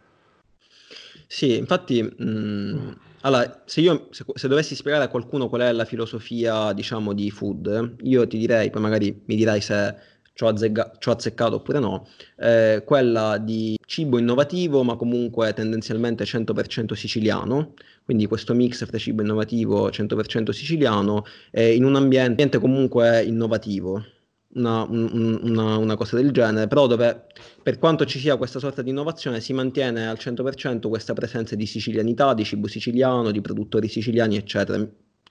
Sì, 1.27 1.57
infatti, 1.57 2.03
mh, 2.03 2.25
mm, 2.25 2.91
allora, 3.21 3.63
se 3.65 3.81
io 3.83 4.09
se, 4.11 4.25
se 4.35 4.49
dovessi 4.49 4.75
spiegare 4.75 5.05
a 5.05 5.09
qualcuno 5.09 5.49
qual 5.49 5.61
è 5.61 5.73
la 5.73 5.85
filosofia, 5.85 6.73
diciamo, 6.73 7.13
di 7.13 7.31
food, 7.31 7.97
io 8.03 8.27
ti 8.27 8.37
direi, 8.37 8.71
poi 8.71 8.83
magari 8.83 9.23
mi 9.27 9.37
dirai 9.37 9.61
se 9.61 9.95
ci 10.33 10.45
ho, 10.45 10.49
ho 10.49 11.11
azzeccato 11.11 11.57
oppure 11.57 11.79
no, 11.79 12.07
eh, 12.39 12.83
quella 12.85 13.39
di 13.39 13.77
cibo 13.85 14.19
innovativo 14.19 14.83
ma 14.83 14.97
comunque 14.97 15.53
tendenzialmente 15.53 16.25
100% 16.25 16.95
siciliano, 16.95 17.75
quindi 18.05 18.27
questo 18.27 18.55
mix 18.55 18.87
fra 18.87 18.99
cibo 18.99 19.23
innovativo 19.23 19.89
100% 19.89 20.51
siciliano 20.51 21.25
eh, 21.51 21.75
in 21.75 21.85
un 21.85 21.97
ambiente 21.97 22.59
comunque 22.59 23.23
innovativo. 23.23 24.05
Una, 24.53 24.83
una, 24.83 25.77
una, 25.77 25.95
cosa 25.95 26.17
del 26.17 26.33
genere, 26.33 26.67
però 26.67 26.89
dove 26.89 27.27
per 27.63 27.79
quanto 27.79 28.05
ci 28.05 28.19
sia 28.19 28.37
questa 28.37 28.59
sorta 28.59 28.83
di 28.83 28.91
innovazione 28.91 29.41
si 29.41 29.53
mantiene 29.53 30.09
al 30.09 30.17
100% 30.19 30.89
questa 30.89 31.13
presenza 31.13 31.55
di 31.55 31.67
sicilianità, 31.67 32.35
di 32.35 32.43
cibo 32.43 32.67
siciliano, 32.67 33.31
di 33.31 33.41
produttori 33.41 33.87
siciliani, 33.87 34.37
eccetera. 34.37 34.85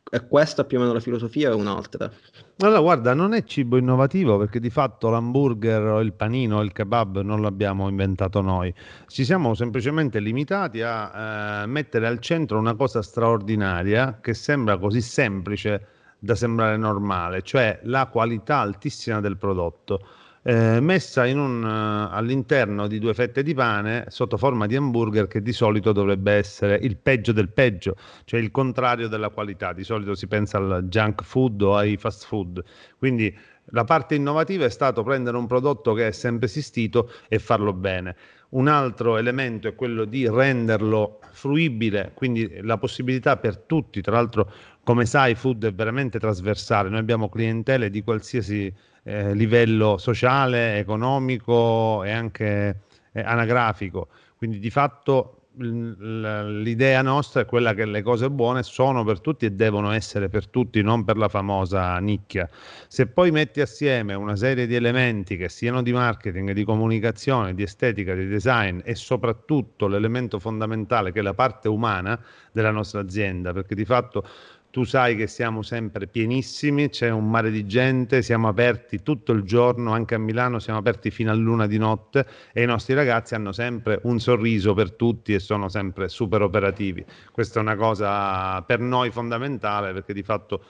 È 0.08 0.26
questa 0.28 0.64
più 0.64 0.78
o 0.78 0.82
meno 0.82 0.94
la 0.94 1.00
filosofia 1.00 1.54
o 1.54 1.58
un'altra? 1.58 2.12
Allora, 2.60 2.80
guarda, 2.80 3.14
non 3.14 3.34
è 3.34 3.44
cibo 3.44 3.78
innovativo 3.78 4.38
perché 4.38 4.60
di 4.60 4.70
fatto 4.70 5.10
l'hamburger 5.10 5.84
o 5.84 6.00
il 6.00 6.14
panino 6.14 6.58
o 6.58 6.62
il 6.62 6.72
kebab 6.72 7.22
non 7.22 7.42
l'abbiamo 7.42 7.88
inventato 7.88 8.42
noi. 8.42 8.74
Ci 9.08 9.24
siamo 9.24 9.54
semplicemente 9.54 10.20
limitati 10.20 10.82
a 10.82 11.64
eh, 11.64 11.66
mettere 11.68 12.08
al 12.08 12.20
centro 12.20 12.58
una 12.58 12.76
cosa 12.76 13.02
straordinaria 13.02 14.20
che 14.22 14.34
sembra 14.34 14.78
così 14.78 15.02
semplice 15.02 15.88
da 16.20 16.36
sembrare 16.36 16.76
normale, 16.76 17.42
cioè 17.44 17.80
la 17.84 18.08
qualità 18.08 18.58
altissima 18.58 19.22
del 19.22 19.38
prodotto 19.38 20.06
eh, 20.50 20.80
messa 20.80 21.26
un, 21.26 21.64
uh, 21.64 22.12
all'interno 22.12 22.88
di 22.88 22.98
due 22.98 23.14
fette 23.14 23.44
di 23.44 23.54
pane 23.54 24.06
sotto 24.08 24.36
forma 24.36 24.66
di 24.66 24.76
hamburger 24.76 25.28
che 25.28 25.44
di 25.44 25.54
solito 25.54 25.92
dovrebbe 25.92 26.32
essere 26.32 26.80
il 26.82 26.98
peggio 26.98 27.32
del 27.32 27.50
peggio, 27.50 27.96
cioè 28.26 28.40
il 28.40 28.50
contrario 28.50 29.08
della 29.08 29.30
qualità. 29.30 29.74
Di 29.74 29.84
solito 29.84 30.16
si 30.16 30.26
pensa 30.26 30.58
al 30.58 30.86
junk 30.90 31.22
food 31.22 31.62
o 31.62 31.76
ai 31.76 31.98
fast 31.98 32.26
food. 32.26 32.64
Quindi 32.98 33.32
la 33.66 33.84
parte 33.84 34.16
innovativa 34.16 34.66
è 34.66 34.70
stato 34.70 35.04
prendere 35.04 35.38
un 35.38 35.46
prodotto 35.46 35.94
che 35.94 36.08
è 36.08 36.12
sempre 36.12 36.48
esistito 36.48 37.12
e 37.28 37.38
farlo 37.38 37.72
bene. 37.72 38.16
Un 38.50 38.68
altro 38.68 39.18
elemento 39.18 39.68
è 39.68 39.76
quello 39.76 40.06
di 40.06 40.28
renderlo 40.28 41.20
fruibile, 41.32 42.12
quindi 42.16 42.62
la 42.62 42.78
possibilità 42.78 43.38
per 43.38 43.58
tutti, 43.58 44.02
tra 44.02 44.14
l'altro 44.14 44.52
come 44.84 45.06
sai 45.06 45.36
food 45.36 45.68
è 45.68 45.74
veramente 45.74 46.20
trasversale, 46.20 46.90
noi 46.90 47.00
abbiamo 47.00 47.30
clientele 47.30 47.92
di 47.92 48.02
qualsiasi 48.02 48.74
eh, 49.04 49.36
livello 49.36 49.98
sociale, 50.00 50.78
economico 50.78 52.04
e 52.04 52.12
anche 52.12 52.82
eh, 53.12 53.22
anagrafico. 53.22 54.08
Quindi 54.36 54.58
di 54.58 54.72
fatto 54.72 55.39
l'idea 55.60 57.02
nostra 57.02 57.42
è 57.42 57.46
quella 57.46 57.74
che 57.74 57.86
le 57.86 58.02
cose 58.02 58.30
buone 58.30 58.64
sono 58.64 59.04
per 59.04 59.20
tutti 59.20 59.46
e 59.46 59.52
devono 59.52 59.92
essere 59.92 60.30
per 60.30 60.48
tutti, 60.48 60.82
non 60.82 61.04
per 61.04 61.18
la 61.18 61.28
famosa 61.28 61.98
nicchia. 62.00 62.50
Se 62.88 63.08
poi 63.08 63.32
metti 63.32 63.60
assieme 63.60 64.14
una 64.14 64.36
serie 64.36 64.68
di 64.68 64.76
elementi 64.76 65.36
che 65.36 65.50
siano 65.50 65.82
di 65.82 65.92
marketing, 65.92 66.52
di 66.52 66.64
comunicazione, 66.64 67.54
di 67.54 67.64
estetica, 67.64 68.14
di 68.14 68.28
design 68.28 68.80
e 68.84 68.96
soprattutto 68.96 69.88
l'elemento 69.88 70.40
fondamentale 70.40 71.12
che 71.12 71.20
è 71.20 71.24
la 71.24 71.34
parte 71.34 71.68
umana 71.68 72.20
della 72.52 72.72
nostra 72.72 73.02
azienda, 73.02 73.52
perché 73.52 73.76
di 73.76 73.86
fatto 73.86 74.26
tu 74.72 74.84
sai 74.84 75.16
che 75.16 75.28
siamo 75.28 75.64
sempre 75.64 76.06
pienissimi, 76.08 76.90
c'è 76.90 77.10
un 77.10 77.30
mare 77.30 77.50
di 77.50 77.66
gente, 77.66 78.22
siamo 78.22 78.48
aperti 78.48 79.02
tutto 79.02 79.32
il 79.32 79.44
giorno, 79.44 79.92
anche 79.94 80.16
a 80.16 80.20
Milano 80.20 80.60
siamo 80.60 80.78
aperti 80.78 81.10
fino 81.10 81.32
a 81.32 81.34
luna 81.34 81.66
di 81.66 81.78
notte 81.78 82.26
e 82.54 82.62
i 82.62 82.66
nostri 82.66 82.94
ragazzi 82.94 83.34
hanno 83.34 83.52
sempre 83.52 84.00
un 84.04 84.20
sorriso 84.20 84.74
per 84.76 84.92
tutti 84.92 85.34
e 85.34 85.40
sono 85.40 85.70
sempre 85.70 86.08
super 86.08 86.44
operativi. 86.44 87.04
Questa 87.32 87.60
è 87.60 87.62
una 87.62 87.76
cosa 87.76 88.62
per 88.62 88.80
noi 88.80 89.10
fondamentale 89.10 89.92
perché 89.92 90.14
di 90.14 90.24
fatto 90.24 90.64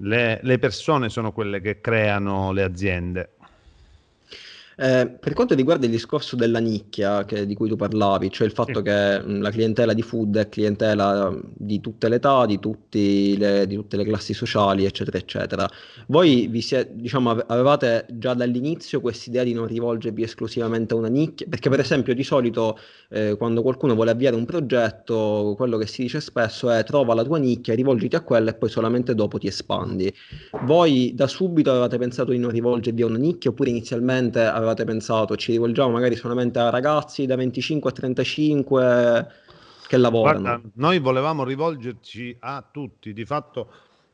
le, 0.00 0.38
le 0.42 0.58
persone 0.58 1.08
sono 1.08 1.32
quelle 1.32 1.60
che 1.60 1.80
creano 1.80 2.52
le 2.52 2.62
aziende 2.62 3.35
eh, 4.78 5.08
per 5.18 5.32
quanto 5.32 5.54
riguarda 5.54 5.86
il 5.86 5.90
discorso 5.90 6.36
della 6.36 6.58
nicchia 6.58 7.24
che, 7.24 7.46
di 7.46 7.54
cui 7.54 7.66
tu 7.66 7.76
parlavi, 7.76 8.30
cioè 8.30 8.46
il 8.46 8.52
fatto 8.52 8.76
sì. 8.76 8.82
che 8.82 9.22
mh, 9.22 9.40
la 9.40 9.50
clientela 9.50 9.94
di 9.94 10.02
food 10.02 10.36
è 10.36 10.50
clientela 10.50 11.34
di 11.42 11.80
tutte 11.80 12.10
le 12.10 12.16
età, 12.16 12.44
di, 12.44 13.36
le, 13.38 13.66
di 13.66 13.74
tutte 13.74 13.96
le 13.96 14.04
classi 14.04 14.34
sociali, 14.34 14.84
eccetera, 14.84 15.16
eccetera, 15.16 15.66
voi 16.08 16.46
vi 16.48 16.60
siete, 16.60 16.92
diciamo, 16.94 17.30
avevate 17.30 18.06
già 18.12 18.34
dall'inizio 18.34 19.00
questa 19.00 19.30
idea 19.30 19.44
di 19.44 19.54
non 19.54 19.66
rivolgervi 19.66 20.22
esclusivamente 20.22 20.92
a 20.92 20.98
una 20.98 21.08
nicchia? 21.08 21.46
Perché 21.48 21.70
per 21.70 21.80
esempio 21.80 22.14
di 22.14 22.22
solito 22.22 22.78
eh, 23.08 23.34
quando 23.38 23.62
qualcuno 23.62 23.94
vuole 23.94 24.10
avviare 24.10 24.36
un 24.36 24.44
progetto, 24.44 25.54
quello 25.56 25.78
che 25.78 25.86
si 25.86 26.02
dice 26.02 26.20
spesso 26.20 26.70
è 26.70 26.84
trova 26.84 27.14
la 27.14 27.24
tua 27.24 27.38
nicchia, 27.38 27.74
rivolgiti 27.74 28.14
a 28.14 28.20
quella 28.20 28.50
e 28.50 28.54
poi 28.54 28.68
solamente 28.68 29.14
dopo 29.14 29.38
ti 29.38 29.46
espandi. 29.46 30.12
Voi 30.64 31.14
da 31.14 31.26
subito 31.26 31.70
avevate 31.70 31.96
pensato 31.96 32.32
di 32.32 32.38
non 32.38 32.50
rivolgervi 32.50 33.00
a 33.00 33.06
una 33.06 33.16
nicchia 33.16 33.50
oppure 33.50 33.70
inizialmente 33.70 34.40
avevate 34.40 34.64
avevate 34.66 34.84
pensato? 34.84 35.36
Ci 35.36 35.52
rivolgiamo 35.52 35.90
magari 35.90 36.16
solamente 36.16 36.58
a 36.58 36.70
ragazzi 36.70 37.26
da 37.26 37.36
25 37.36 37.90
a 37.90 37.92
35 37.92 39.26
che 39.86 39.96
lavorano? 39.96 40.40
Guarda, 40.40 40.68
noi 40.74 40.98
volevamo 40.98 41.44
rivolgerci 41.44 42.36
a 42.40 42.64
tutti, 42.70 43.12
di 43.12 43.24
fatto 43.24 43.70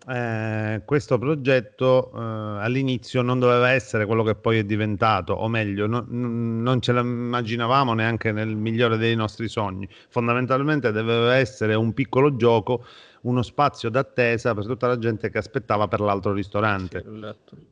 eh, 0.09 0.83
questo 0.85 1.17
progetto 1.17 2.11
eh, 2.13 2.19
all'inizio 2.19 3.23
non 3.23 3.39
doveva 3.39 3.71
essere 3.71 4.05
quello 4.05 4.25
che 4.25 4.35
poi 4.35 4.59
è 4.59 4.65
diventato, 4.65 5.33
o 5.33 5.49
meglio, 5.49 5.87
no, 5.87 6.05
non 6.09 6.81
ce 6.81 6.93
l'immaginavamo 6.93 7.95
neanche 7.95 8.33
nel 8.33 8.57
migliore 8.57 8.97
dei 8.97 9.15
nostri 9.15 9.49
sogni. 9.49 9.89
Fondamentalmente 10.09 10.91
doveva 10.91 11.37
essere 11.37 11.75
un 11.75 11.93
piccolo 11.93 12.37
gioco 12.37 12.85
uno 13.23 13.43
spazio 13.43 13.89
d'attesa 13.89 14.55
per 14.55 14.67
tutta 14.67 14.87
la 14.87 14.99
gente 14.99 15.31
che 15.31 15.39
aspettava 15.39 15.87
per 15.87 16.01
l'altro 16.01 16.33
ristorante. 16.33 17.05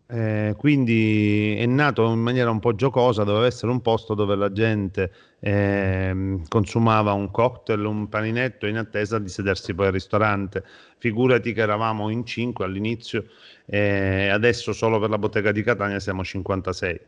Eh, 0.06 0.54
quindi 0.56 1.56
è 1.58 1.66
nato 1.66 2.10
in 2.12 2.20
maniera 2.20 2.50
un 2.50 2.60
po' 2.60 2.74
giocosa, 2.74 3.24
doveva 3.24 3.46
essere 3.46 3.72
un 3.72 3.80
posto 3.80 4.14
dove 4.14 4.36
la 4.36 4.52
gente 4.52 5.12
eh, 5.40 6.40
consumava 6.48 7.12
un 7.12 7.30
cocktail, 7.30 7.84
un 7.84 8.08
paninetto 8.08 8.66
in 8.66 8.76
attesa 8.76 9.18
di 9.18 9.28
sedersi 9.28 9.74
poi 9.74 9.86
al 9.86 9.92
ristorante. 9.92 10.64
Figurati 10.98 11.52
che 11.52 11.60
eravamo 11.62 12.10
in 12.10 12.24
5 12.24 12.64
all'inizio 12.64 13.24
e 13.64 14.28
adesso 14.28 14.72
solo 14.72 15.00
per 15.00 15.10
la 15.10 15.18
bottega 15.18 15.50
di 15.50 15.62
Catania 15.62 15.98
siamo 15.98 16.22
56. 16.22 17.00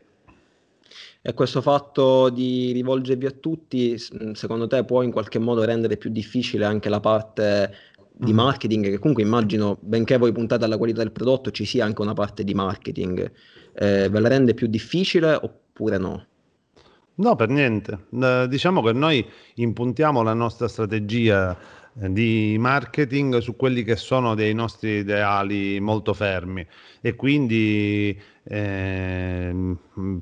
E 1.25 1.33
questo 1.33 1.61
fatto 1.61 2.29
di 2.29 2.73
rivolgervi 2.73 3.25
a 3.25 3.31
tutti, 3.31 3.97
secondo 4.33 4.67
te, 4.67 4.83
può 4.83 5.03
in 5.03 5.11
qualche 5.11 5.39
modo 5.39 5.63
rendere 5.63 5.95
più 5.95 6.09
difficile 6.09 6.65
anche 6.65 6.89
la 6.89 6.99
parte 6.99 7.73
di 8.15 8.31
mm. 8.31 8.35
marketing, 8.35 8.85
che 8.85 8.99
comunque 8.99 9.23
immagino, 9.23 9.77
benché 9.81 10.17
voi 10.17 10.31
puntate 10.31 10.65
alla 10.65 10.77
qualità 10.77 10.99
del 10.99 11.11
prodotto, 11.11 11.51
ci 11.51 11.65
sia 11.65 11.85
anche 11.85 12.01
una 12.01 12.13
parte 12.13 12.43
di 12.43 12.53
marketing. 12.53 13.31
Eh, 13.73 14.07
ve 14.09 14.19
la 14.19 14.27
rende 14.27 14.53
più 14.53 14.67
difficile 14.67 15.33
oppure 15.33 15.97
no? 15.97 16.25
No, 17.15 17.35
per 17.35 17.49
niente. 17.49 18.07
Eh, 18.11 18.47
diciamo 18.49 18.81
che 18.81 18.93
noi 18.93 19.25
impuntiamo 19.55 20.23
la 20.23 20.33
nostra 20.33 20.67
strategia 20.67 21.57
eh, 22.01 22.11
di 22.11 22.55
marketing 22.59 23.37
su 23.37 23.55
quelli 23.55 23.83
che 23.83 23.95
sono 23.95 24.33
dei 24.33 24.53
nostri 24.53 24.97
ideali 24.97 25.79
molto 25.79 26.13
fermi 26.13 26.65
e 27.01 27.15
quindi 27.15 28.19
eh, 28.45 29.75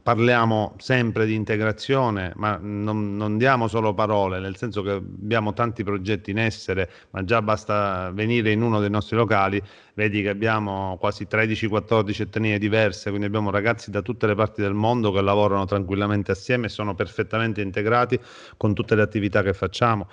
parliamo 0.03 0.75
sempre 0.77 1.25
di 1.25 1.33
integrazione, 1.33 2.33
ma 2.35 2.57
non, 2.61 3.15
non, 3.15 3.37
diamo 3.37 3.67
solo 3.67 3.93
parole, 3.93 4.39
nel 4.39 4.57
senso 4.57 4.83
che 4.83 4.91
abbiamo 4.91 5.53
tanti 5.53 5.83
progetti 5.83 6.29
in 6.29 6.37
essere, 6.37 6.89
ma 7.11 7.23
già 7.23 7.41
basta 7.41 8.11
venire 8.13 8.51
in 8.51 8.61
uno 8.61 8.79
dei 8.79 8.91
nostri 8.91 9.15
locali, 9.15 9.61
vedi 9.95 10.21
che 10.21 10.29
abbiamo 10.29 10.97
quasi 10.99 11.27
13-14 11.29 12.21
etnie 12.21 12.59
diverse, 12.59 13.09
quindi 13.09 13.27
abbiamo 13.27 13.49
ragazzi 13.49 13.89
da 13.89 14.01
tutte 14.01 14.27
le 14.27 14.35
parti 14.35 14.61
del 14.61 14.73
mondo 14.73 15.11
che 15.11 15.21
lavorano 15.21 15.65
tranquillamente 15.65 16.31
assieme 16.31 16.67
e 16.67 16.69
sono 16.69 16.93
perfettamente 16.93 17.61
integrati 17.61 18.19
con 18.57 18.73
tutte 18.73 18.95
le 18.95 19.01
attività 19.01 19.41
che 19.41 19.53
facciamo. 19.53 20.07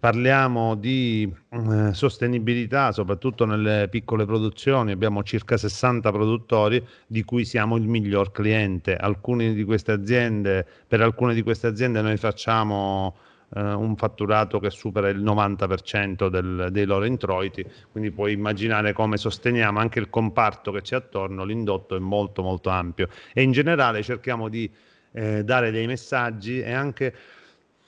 Parliamo 0.00 0.74
di 0.74 1.32
eh, 1.50 1.94
sostenibilità, 1.94 2.90
soprattutto 2.90 3.44
nelle 3.44 3.86
piccole 3.88 4.24
produzioni, 4.24 4.90
abbiamo 4.90 5.22
circa 5.22 5.56
60 5.56 6.10
produttori 6.10 6.84
di 7.06 7.22
cui 7.22 7.44
siamo 7.52 7.76
il 7.76 7.86
miglior 7.86 8.32
cliente. 8.32 8.96
Alcune 8.96 9.52
di 9.52 9.62
queste 9.64 9.92
aziende, 9.92 10.66
per 10.88 11.02
alcune 11.02 11.34
di 11.34 11.42
queste 11.42 11.66
aziende 11.66 12.00
noi 12.00 12.16
facciamo 12.16 13.14
eh, 13.54 13.60
un 13.60 13.94
fatturato 13.94 14.58
che 14.58 14.70
supera 14.70 15.10
il 15.10 15.22
90% 15.22 16.28
del, 16.28 16.68
dei 16.70 16.86
loro 16.86 17.04
introiti, 17.04 17.62
quindi 17.90 18.10
puoi 18.10 18.32
immaginare 18.32 18.94
come 18.94 19.18
sosteniamo 19.18 19.78
anche 19.78 19.98
il 19.98 20.08
comparto 20.08 20.72
che 20.72 20.80
c'è 20.80 20.96
attorno, 20.96 21.44
l'indotto 21.44 21.94
è 21.94 21.98
molto 21.98 22.42
molto 22.42 22.70
ampio 22.70 23.08
e 23.34 23.42
in 23.42 23.52
generale 23.52 24.02
cerchiamo 24.02 24.48
di 24.48 24.70
eh, 25.12 25.44
dare 25.44 25.70
dei 25.70 25.86
messaggi 25.86 26.62
e 26.62 26.72
anche 26.72 27.14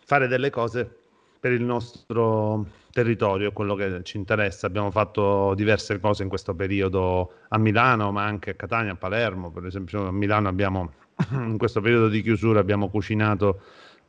fare 0.04 0.28
delle 0.28 0.50
cose 0.50 1.04
per 1.45 1.53
il 1.53 1.63
nostro 1.63 2.67
territorio, 2.91 3.53
quello 3.53 3.75
che 3.75 4.01
ci 4.03 4.17
interessa. 4.17 4.67
Abbiamo 4.67 4.91
fatto 4.91 5.53
diverse 5.55 6.01
cose 6.01 6.23
in 6.23 6.31
questo 6.31 6.55
periodo 6.55 7.33
a 7.49 7.59
Milano, 7.59 8.11
ma 8.13 8.25
anche 8.25 8.53
a 8.53 8.55
Catania, 8.55 8.93
a 8.93 8.97
Palermo. 8.97 9.51
Per 9.51 9.67
esempio, 9.67 10.07
a 10.07 10.11
Milano 10.11 10.49
abbiamo, 10.49 10.93
in 11.33 11.59
questo 11.59 11.83
periodo 11.83 12.09
di 12.09 12.23
chiusura, 12.23 12.61
abbiamo 12.61 12.89
cucinato 12.89 13.61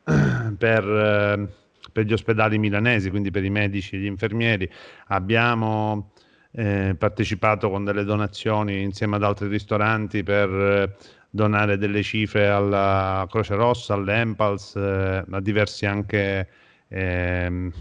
per, 0.58 0.88
eh, 0.88 1.48
per 1.92 2.06
gli 2.06 2.14
ospedali 2.14 2.58
milanesi, 2.58 3.10
quindi 3.10 3.32
per 3.32 3.44
i 3.44 3.50
medici 3.50 3.98
e 3.98 4.00
gli 4.00 4.06
infermieri. 4.06 4.72
Abbiamo 5.08 6.12
eh, 6.52 6.96
partecipato 6.98 7.70
con 7.70 7.84
delle 7.84 8.06
donazioni 8.06 8.82
insieme 8.82 9.18
ad 9.18 9.24
altri 9.24 9.50
ristoranti 9.50 10.24
per 10.24 10.50
eh, 10.50 10.96
donare 11.30 11.78
delle 11.78 12.02
cifre 12.02 12.48
alla 12.48 13.28
Croce 13.30 13.56
Rossa, 13.56 13.94
all'Empals, 13.94 14.78
eh, 14.78 15.26
a 15.30 15.42
diversi 15.42 15.86
anche 15.86 16.64
ehm, 16.88 17.72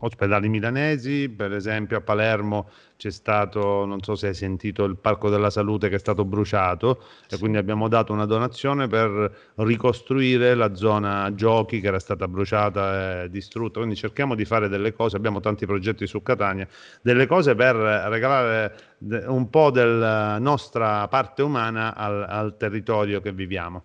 ospedali 0.00 0.48
milanesi, 0.48 1.28
per 1.28 1.52
esempio 1.52 1.96
a 1.96 2.00
Palermo 2.00 2.70
c'è 2.96 3.10
stato, 3.10 3.84
non 3.84 4.00
so 4.02 4.14
se 4.14 4.28
hai 4.28 4.34
sentito, 4.34 4.84
il 4.84 4.96
Parco 4.96 5.28
della 5.28 5.50
Salute 5.50 5.88
che 5.88 5.96
è 5.96 5.98
stato 5.98 6.24
bruciato 6.24 7.02
sì. 7.26 7.34
e 7.34 7.38
quindi 7.38 7.58
abbiamo 7.58 7.88
dato 7.88 8.12
una 8.12 8.24
donazione 8.24 8.86
per 8.86 9.52
ricostruire 9.56 10.54
la 10.54 10.74
zona 10.74 11.32
giochi 11.34 11.80
che 11.80 11.88
era 11.88 11.98
stata 11.98 12.28
bruciata 12.28 13.22
e 13.24 13.30
distrutta, 13.30 13.78
quindi 13.78 13.96
cerchiamo 13.96 14.34
di 14.34 14.44
fare 14.44 14.68
delle 14.68 14.92
cose, 14.92 15.16
abbiamo 15.16 15.40
tanti 15.40 15.66
progetti 15.66 16.06
su 16.06 16.22
Catania, 16.22 16.66
delle 17.02 17.26
cose 17.26 17.54
per 17.54 17.74
regalare 17.76 18.96
un 19.26 19.48
po' 19.50 19.70
della 19.70 20.38
nostra 20.38 21.06
parte 21.08 21.42
umana 21.42 21.94
al, 21.96 22.24
al 22.28 22.56
territorio 22.56 23.20
che 23.20 23.32
viviamo. 23.32 23.84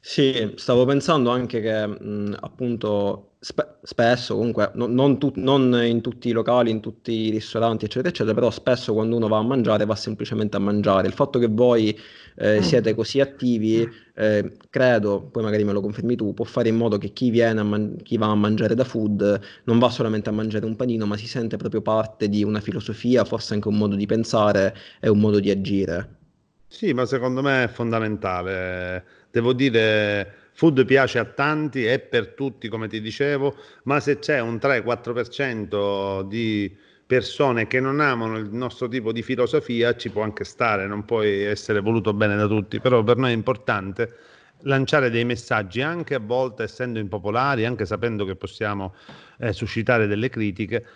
Sì, 0.00 0.52
stavo 0.56 0.84
pensando 0.84 1.30
anche 1.30 1.60
che 1.60 1.86
mh, 1.86 2.36
appunto 2.40 3.31
spe- 3.42 3.78
spesso, 3.82 4.36
comunque, 4.36 4.70
no- 4.74 4.86
non, 4.86 5.18
tu- 5.18 5.32
non 5.34 5.82
in 5.84 6.00
tutti 6.00 6.28
i 6.28 6.32
locali, 6.32 6.70
in 6.70 6.80
tutti 6.80 7.12
i 7.12 7.30
ristoranti, 7.30 7.86
eccetera, 7.86 8.08
eccetera, 8.08 8.34
però 8.34 8.50
spesso 8.50 8.92
quando 8.92 9.16
uno 9.16 9.26
va 9.26 9.38
a 9.38 9.42
mangiare 9.42 9.84
va 9.84 9.96
semplicemente 9.96 10.56
a 10.56 10.60
mangiare. 10.60 11.08
Il 11.08 11.12
fatto 11.12 11.40
che 11.40 11.48
voi 11.48 11.98
eh, 12.36 12.58
mm. 12.58 12.62
siete 12.62 12.94
così 12.94 13.18
attivi, 13.20 13.86
eh, 14.14 14.52
credo, 14.70 15.22
poi 15.22 15.42
magari 15.42 15.64
me 15.64 15.72
lo 15.72 15.80
confermi 15.80 16.14
tu, 16.14 16.32
può 16.34 16.44
fare 16.44 16.68
in 16.68 16.76
modo 16.76 16.98
che 16.98 17.12
chi 17.12 17.30
viene 17.30 17.60
a 17.60 17.64
man- 17.64 17.96
chi 18.02 18.16
va 18.16 18.28
a 18.28 18.34
mangiare 18.36 18.76
da 18.76 18.84
food 18.84 19.40
non 19.64 19.78
va 19.80 19.90
solamente 19.90 20.28
a 20.28 20.32
mangiare 20.32 20.64
un 20.64 20.76
panino, 20.76 21.04
ma 21.06 21.16
si 21.16 21.26
sente 21.26 21.56
proprio 21.56 21.82
parte 21.82 22.28
di 22.28 22.44
una 22.44 22.60
filosofia, 22.60 23.24
forse 23.24 23.54
anche 23.54 23.66
un 23.66 23.76
modo 23.76 23.96
di 23.96 24.06
pensare 24.06 24.74
e 25.00 25.08
un 25.08 25.18
modo 25.18 25.40
di 25.40 25.50
agire. 25.50 26.20
Sì, 26.68 26.92
ma 26.92 27.04
secondo 27.06 27.42
me 27.42 27.64
è 27.64 27.68
fondamentale 27.68 29.20
devo 29.32 29.54
dire, 29.54 30.41
food 30.52 30.84
piace 30.84 31.18
a 31.18 31.24
tanti, 31.24 31.84
è 31.84 31.98
per 31.98 32.28
tutti, 32.28 32.68
come 32.68 32.88
ti 32.88 33.00
dicevo, 33.00 33.56
ma 33.84 34.00
se 34.00 34.18
c'è 34.18 34.40
un 34.40 34.56
3-4% 34.56 36.22
di 36.22 36.74
persone 37.06 37.66
che 37.66 37.80
non 37.80 38.00
amano 38.00 38.38
il 38.38 38.48
nostro 38.52 38.88
tipo 38.88 39.12
di 39.12 39.22
filosofia, 39.22 39.96
ci 39.96 40.10
può 40.10 40.22
anche 40.22 40.44
stare, 40.44 40.86
non 40.86 41.04
puoi 41.04 41.42
essere 41.42 41.80
voluto 41.80 42.14
bene 42.14 42.36
da 42.36 42.46
tutti, 42.46 42.80
però 42.80 43.02
per 43.02 43.16
noi 43.16 43.30
è 43.30 43.34
importante 43.34 44.16
lanciare 44.64 45.10
dei 45.10 45.24
messaggi 45.24 45.82
anche 45.82 46.14
a 46.14 46.20
volte 46.20 46.62
essendo 46.62 46.98
impopolari, 46.98 47.64
anche 47.64 47.84
sapendo 47.84 48.24
che 48.24 48.36
possiamo 48.36 48.94
eh, 49.38 49.52
suscitare 49.52 50.06
delle 50.06 50.28
critiche, 50.28 50.86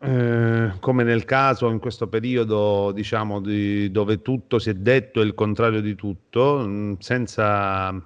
eh, 0.00 0.72
come 0.80 1.02
nel 1.04 1.24
caso 1.24 1.68
in 1.68 1.78
questo 1.78 2.08
periodo 2.08 2.92
diciamo 2.92 3.40
di, 3.40 3.90
dove 3.90 4.22
tutto 4.22 4.58
si 4.58 4.70
è 4.70 4.74
detto 4.74 5.20
e 5.20 5.24
il 5.24 5.34
contrario 5.34 5.80
di 5.80 5.94
tutto, 5.94 6.64
mm, 6.66 6.94
senza 6.98 8.02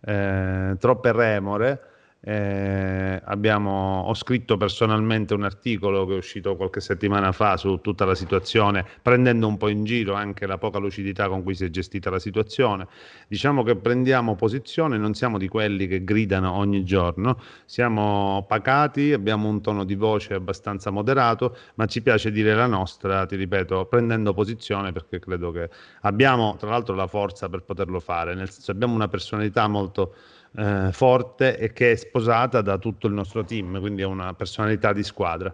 eh, 0.00 0.76
troppe 0.78 1.12
remore, 1.12 1.80
eh, 2.20 3.20
abbiamo, 3.24 4.02
ho 4.06 4.14
scritto 4.14 4.56
personalmente 4.56 5.34
un 5.34 5.44
articolo 5.44 6.04
che 6.04 6.14
è 6.14 6.16
uscito 6.16 6.56
qualche 6.56 6.80
settimana 6.80 7.30
fa 7.30 7.56
su 7.56 7.80
tutta 7.80 8.04
la 8.04 8.14
situazione, 8.14 8.84
prendendo 9.02 9.46
un 9.46 9.56
po' 9.56 9.68
in 9.68 9.84
giro 9.84 10.14
anche 10.14 10.46
la 10.46 10.58
poca 10.58 10.78
lucidità 10.78 11.28
con 11.28 11.42
cui 11.42 11.54
si 11.54 11.64
è 11.64 11.70
gestita 11.70 12.10
la 12.10 12.18
situazione. 12.18 12.88
Diciamo 13.28 13.62
che 13.62 13.76
prendiamo 13.76 14.34
posizione, 14.34 14.98
non 14.98 15.14
siamo 15.14 15.38
di 15.38 15.46
quelli 15.48 15.86
che 15.86 16.02
gridano 16.02 16.52
ogni 16.52 16.84
giorno, 16.84 17.38
siamo 17.64 18.44
pacati, 18.48 19.12
abbiamo 19.12 19.48
un 19.48 19.60
tono 19.60 19.84
di 19.84 19.94
voce 19.94 20.34
abbastanza 20.34 20.90
moderato, 20.90 21.56
ma 21.76 21.86
ci 21.86 22.02
piace 22.02 22.32
dire 22.32 22.54
la 22.54 22.66
nostra, 22.66 23.26
ti 23.26 23.36
ripeto, 23.36 23.86
prendendo 23.86 24.34
posizione 24.34 24.90
perché 24.92 25.20
credo 25.20 25.52
che 25.52 25.70
abbiamo 26.02 26.56
tra 26.58 26.70
l'altro 26.70 26.94
la 26.96 27.06
forza 27.06 27.48
per 27.48 27.62
poterlo 27.62 28.00
fare, 28.00 28.34
nel 28.34 28.50
senso 28.50 28.72
abbiamo 28.72 28.94
una 28.94 29.08
personalità 29.08 29.68
molto 29.68 30.14
eh, 30.58 30.88
forte 30.92 31.56
e 31.56 31.72
che 31.72 31.92
è 31.92 31.94
sposata 31.94 32.60
da 32.60 32.78
tutto 32.78 33.06
il 33.06 33.12
nostro 33.12 33.44
team, 33.44 33.78
quindi 33.78 34.02
è 34.02 34.06
una 34.06 34.34
personalità 34.34 34.92
di 34.92 35.04
squadra. 35.04 35.52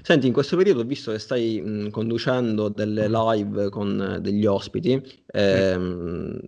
Senti, 0.00 0.28
in 0.28 0.32
questo 0.32 0.56
periodo 0.56 0.80
ho 0.80 0.84
visto 0.84 1.10
che 1.10 1.18
stai 1.18 1.60
mh, 1.60 1.90
conducendo 1.90 2.68
delle 2.68 3.08
live 3.08 3.68
con 3.68 4.14
eh, 4.14 4.20
degli 4.20 4.46
ospiti, 4.46 5.02
ehm, 5.26 6.38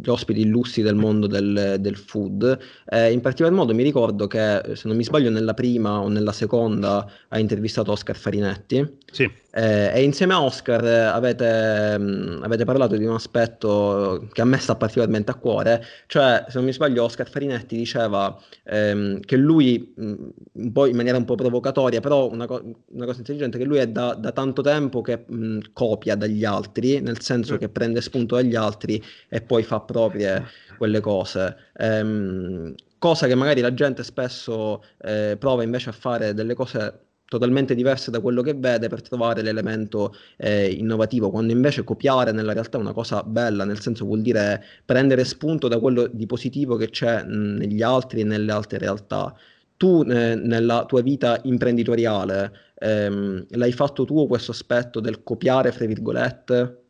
gli 0.00 0.08
ospiti 0.08 0.40
illustri 0.40 0.82
del 0.82 0.94
mondo 0.94 1.26
del, 1.26 1.76
del 1.78 1.96
food. 1.96 2.58
Eh, 2.86 3.12
in 3.12 3.20
particolar 3.20 3.54
modo 3.54 3.74
mi 3.74 3.82
ricordo 3.82 4.26
che, 4.26 4.62
se 4.72 4.88
non 4.88 4.96
mi 4.96 5.04
sbaglio, 5.04 5.30
nella 5.30 5.54
prima 5.54 6.00
o 6.00 6.08
nella 6.08 6.32
seconda 6.32 7.08
hai 7.28 7.42
intervistato 7.42 7.92
Oscar 7.92 8.16
Farinetti. 8.16 8.98
Sì. 9.12 9.30
Eh, 9.56 9.92
e 9.94 10.02
insieme 10.02 10.34
a 10.34 10.42
Oscar 10.42 10.84
eh, 10.84 10.98
avete, 10.98 11.96
mh, 11.96 12.40
avete, 12.42 12.64
parlato 12.64 12.96
di 12.96 13.04
un 13.04 13.14
aspetto 13.14 14.26
che 14.32 14.40
a 14.40 14.44
me 14.44 14.58
sta 14.58 14.74
particolarmente 14.74 15.30
a 15.30 15.36
cuore, 15.36 15.80
cioè, 16.08 16.44
se 16.48 16.54
non 16.56 16.64
mi 16.64 16.72
sbaglio, 16.72 17.04
Oscar 17.04 17.28
Farinetti 17.28 17.76
diceva 17.76 18.36
ehm, 18.64 19.20
che 19.20 19.36
lui, 19.36 19.92
mh, 19.96 20.14
un 20.54 20.72
po' 20.72 20.86
in 20.86 20.96
maniera 20.96 21.16
un 21.18 21.24
po' 21.24 21.36
provocatoria, 21.36 22.00
però 22.00 22.28
una, 22.28 22.46
co- 22.46 22.64
una 22.90 23.04
cosa 23.04 23.18
intelligente, 23.18 23.56
che 23.56 23.64
lui 23.64 23.78
è 23.78 23.86
da, 23.86 24.14
da 24.14 24.32
tanto 24.32 24.60
tempo 24.60 25.02
che 25.02 25.24
mh, 25.24 25.58
copia 25.72 26.16
dagli 26.16 26.44
altri, 26.44 27.00
nel 27.00 27.20
senso 27.20 27.56
che 27.56 27.68
prende 27.68 28.00
spunto 28.00 28.34
dagli 28.34 28.56
altri 28.56 29.00
e 29.28 29.40
poi 29.40 29.62
fa 29.62 29.78
proprie 29.78 30.44
quelle 30.76 30.98
cose. 30.98 31.56
Ehm, 31.76 32.74
cosa 32.98 33.28
che 33.28 33.36
magari 33.36 33.60
la 33.60 33.72
gente 33.72 34.02
spesso 34.02 34.82
eh, 35.00 35.36
prova 35.38 35.62
invece 35.62 35.90
a 35.90 35.92
fare 35.92 36.34
delle 36.34 36.54
cose 36.54 37.04
totalmente 37.34 37.74
diverse 37.74 38.10
da 38.10 38.20
quello 38.20 38.42
che 38.42 38.54
vede 38.54 38.88
per 38.88 39.02
trovare 39.02 39.42
l'elemento 39.42 40.14
eh, 40.36 40.70
innovativo, 40.70 41.30
quando 41.30 41.52
invece 41.52 41.82
copiare 41.82 42.30
nella 42.30 42.52
realtà 42.52 42.78
è 42.78 42.80
una 42.80 42.92
cosa 42.92 43.22
bella, 43.24 43.64
nel 43.64 43.80
senso 43.80 44.04
vuol 44.04 44.22
dire 44.22 44.62
prendere 44.84 45.24
spunto 45.24 45.66
da 45.66 45.80
quello 45.80 46.06
di 46.06 46.26
positivo 46.26 46.76
che 46.76 46.90
c'è 46.90 47.24
mh, 47.24 47.56
negli 47.56 47.82
altri 47.82 48.20
e 48.20 48.24
nelle 48.24 48.52
altre 48.52 48.78
realtà. 48.78 49.34
Tu 49.76 50.04
eh, 50.08 50.36
nella 50.36 50.84
tua 50.86 51.02
vita 51.02 51.40
imprenditoriale 51.42 52.52
ehm, 52.78 53.46
l'hai 53.50 53.72
fatto 53.72 54.04
tu 54.04 54.26
questo 54.28 54.52
aspetto 54.52 55.00
del 55.00 55.24
copiare, 55.24 55.72
fra 55.72 55.86
virgolette? 55.86 56.82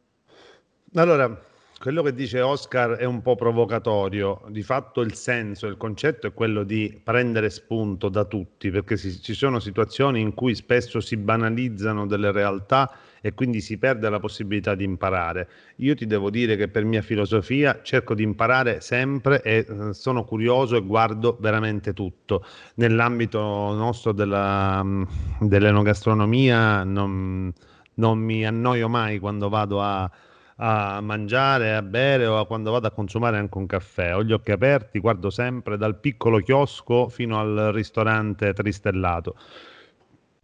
Allora, 0.94 1.40
quello 1.84 2.02
che 2.02 2.14
dice 2.14 2.40
Oscar 2.40 2.92
è 2.92 3.04
un 3.04 3.20
po' 3.20 3.34
provocatorio, 3.34 4.40
di 4.48 4.62
fatto 4.62 5.02
il 5.02 5.12
senso, 5.12 5.66
il 5.66 5.76
concetto 5.76 6.26
è 6.26 6.32
quello 6.32 6.64
di 6.64 6.98
prendere 7.04 7.50
spunto 7.50 8.08
da 8.08 8.24
tutti, 8.24 8.70
perché 8.70 8.96
si, 8.96 9.20
ci 9.20 9.34
sono 9.34 9.60
situazioni 9.60 10.18
in 10.18 10.32
cui 10.32 10.54
spesso 10.54 10.98
si 11.00 11.18
banalizzano 11.18 12.06
delle 12.06 12.32
realtà 12.32 12.90
e 13.20 13.34
quindi 13.34 13.60
si 13.60 13.76
perde 13.76 14.08
la 14.08 14.18
possibilità 14.18 14.74
di 14.74 14.84
imparare. 14.84 15.46
Io 15.76 15.94
ti 15.94 16.06
devo 16.06 16.30
dire 16.30 16.56
che 16.56 16.68
per 16.68 16.86
mia 16.86 17.02
filosofia 17.02 17.80
cerco 17.82 18.14
di 18.14 18.22
imparare 18.22 18.80
sempre 18.80 19.42
e 19.42 19.66
eh, 19.68 19.92
sono 19.92 20.24
curioso 20.24 20.76
e 20.76 20.80
guardo 20.80 21.36
veramente 21.38 21.92
tutto. 21.92 22.46
Nell'ambito 22.76 23.38
nostro 23.40 24.12
della, 24.12 24.82
mm, 24.82 25.02
dell'enogastronomia 25.40 26.82
non, 26.82 27.52
non 27.96 28.18
mi 28.20 28.46
annoio 28.46 28.88
mai 28.88 29.18
quando 29.18 29.50
vado 29.50 29.82
a 29.82 30.10
a 30.56 31.00
mangiare, 31.00 31.74
a 31.74 31.82
bere 31.82 32.26
o 32.26 32.38
a 32.38 32.46
quando 32.46 32.70
vado 32.70 32.86
a 32.86 32.90
consumare 32.90 33.38
anche 33.38 33.58
un 33.58 33.66
caffè. 33.66 34.14
Ho 34.14 34.22
gli 34.22 34.32
occhi 34.32 34.52
aperti, 34.52 34.98
guardo 34.98 35.30
sempre 35.30 35.76
dal 35.76 35.98
piccolo 35.98 36.38
chiosco 36.38 37.08
fino 37.08 37.38
al 37.38 37.70
ristorante 37.72 38.52
tristellato. 38.52 39.36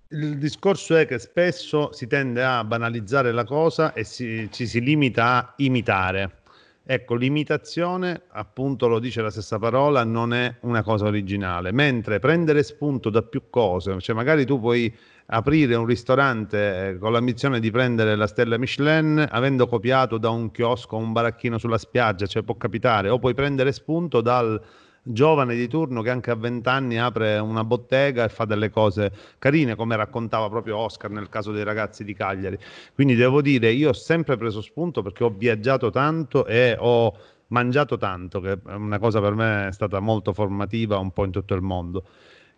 Il 0.09 0.39
discorso 0.39 0.97
è 0.97 1.07
che 1.07 1.21
spesso 1.21 1.93
si 1.93 2.09
tende 2.09 2.43
a 2.43 2.65
banalizzare 2.65 3.31
la 3.31 3.45
cosa 3.45 3.93
e 3.93 4.03
si, 4.03 4.49
ci 4.51 4.67
si 4.67 4.81
limita 4.81 5.25
a 5.25 5.53
imitare. 5.59 6.39
Ecco, 6.83 7.15
l'imitazione, 7.15 8.23
appunto 8.31 8.89
lo 8.89 8.99
dice 8.99 9.23
la 9.23 9.31
stessa 9.31 9.61
parola, 9.61 10.03
non 10.03 10.35
è 10.35 10.57
una 10.63 10.83
cosa 10.83 11.05
originale, 11.05 11.71
mentre 11.71 12.19
prendere 12.19 12.65
spunto 12.65 13.11
da 13.11 13.23
più 13.23 13.45
cose, 13.49 14.01
cioè 14.01 14.17
magari 14.17 14.45
tu 14.45 14.59
puoi 14.59 14.93
aprire 15.33 15.75
un 15.77 15.87
ristorante 15.87 16.89
eh, 16.89 16.99
con 16.99 17.13
l'ambizione 17.13 17.61
di 17.61 17.71
prendere 17.71 18.17
la 18.17 18.27
stella 18.27 18.59
Michelin 18.59 19.25
avendo 19.31 19.67
copiato 19.69 20.19
da 20.19 20.31
un 20.31 20.51
chiosco 20.51 20.97
un 20.97 21.13
baracchino 21.13 21.59
sulla 21.59 21.79
spiaggia, 21.79 22.27
cioè 22.27 22.43
può 22.43 22.57
capitare, 22.57 23.09
o 23.09 23.19
puoi 23.19 23.35
prendere 23.35 23.73
spunto 23.73 24.21
dal 24.21 24.61
giovane 25.03 25.55
di 25.55 25.67
turno 25.69 26.03
che 26.03 26.11
anche 26.11 26.31
a 26.31 26.35
20 26.35 26.69
anni 26.69 26.99
apre 26.99 27.39
una 27.39 27.65
bottega 27.65 28.25
e 28.25 28.29
fa 28.29 28.45
delle 28.45 28.71
cose 28.71 29.13
carine, 29.39 29.75
come 29.75 29.97
raccontava 29.97 30.49
proprio 30.49 30.77
Oscar 30.77 31.11
nel 31.11 31.29
caso 31.29 31.53
dei 31.53 31.65
ragazzi 31.65 32.05
di 32.05 32.15
Cagliari. 32.15 32.59
Quindi 32.95 33.15
devo 33.15 33.41
dire, 33.41 33.71
io 33.71 33.91
ho 33.91 33.95
sempre 33.95 34.37
preso 34.37 34.61
spunto 34.61 35.03
perché 35.03 35.25
ho 35.25 35.31
viaggiato 35.31 35.91
tanto 35.91 36.45
e 36.47 36.77
ho 36.79 37.17
mangiato 37.49 37.97
tanto, 37.97 38.41
che 38.41 38.53
è 38.53 38.75
una 38.75 38.99
cosa 38.99 39.21
per 39.21 39.35
me 39.35 39.69
è 39.69 39.73
stata 39.73 40.01
molto 40.01 40.33
formativa 40.33 40.99
un 40.99 41.13
po' 41.13 41.25
in 41.25 41.31
tutto 41.31 41.55
il 41.55 41.63
mondo. 41.63 42.05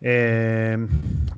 E, 0.04 0.78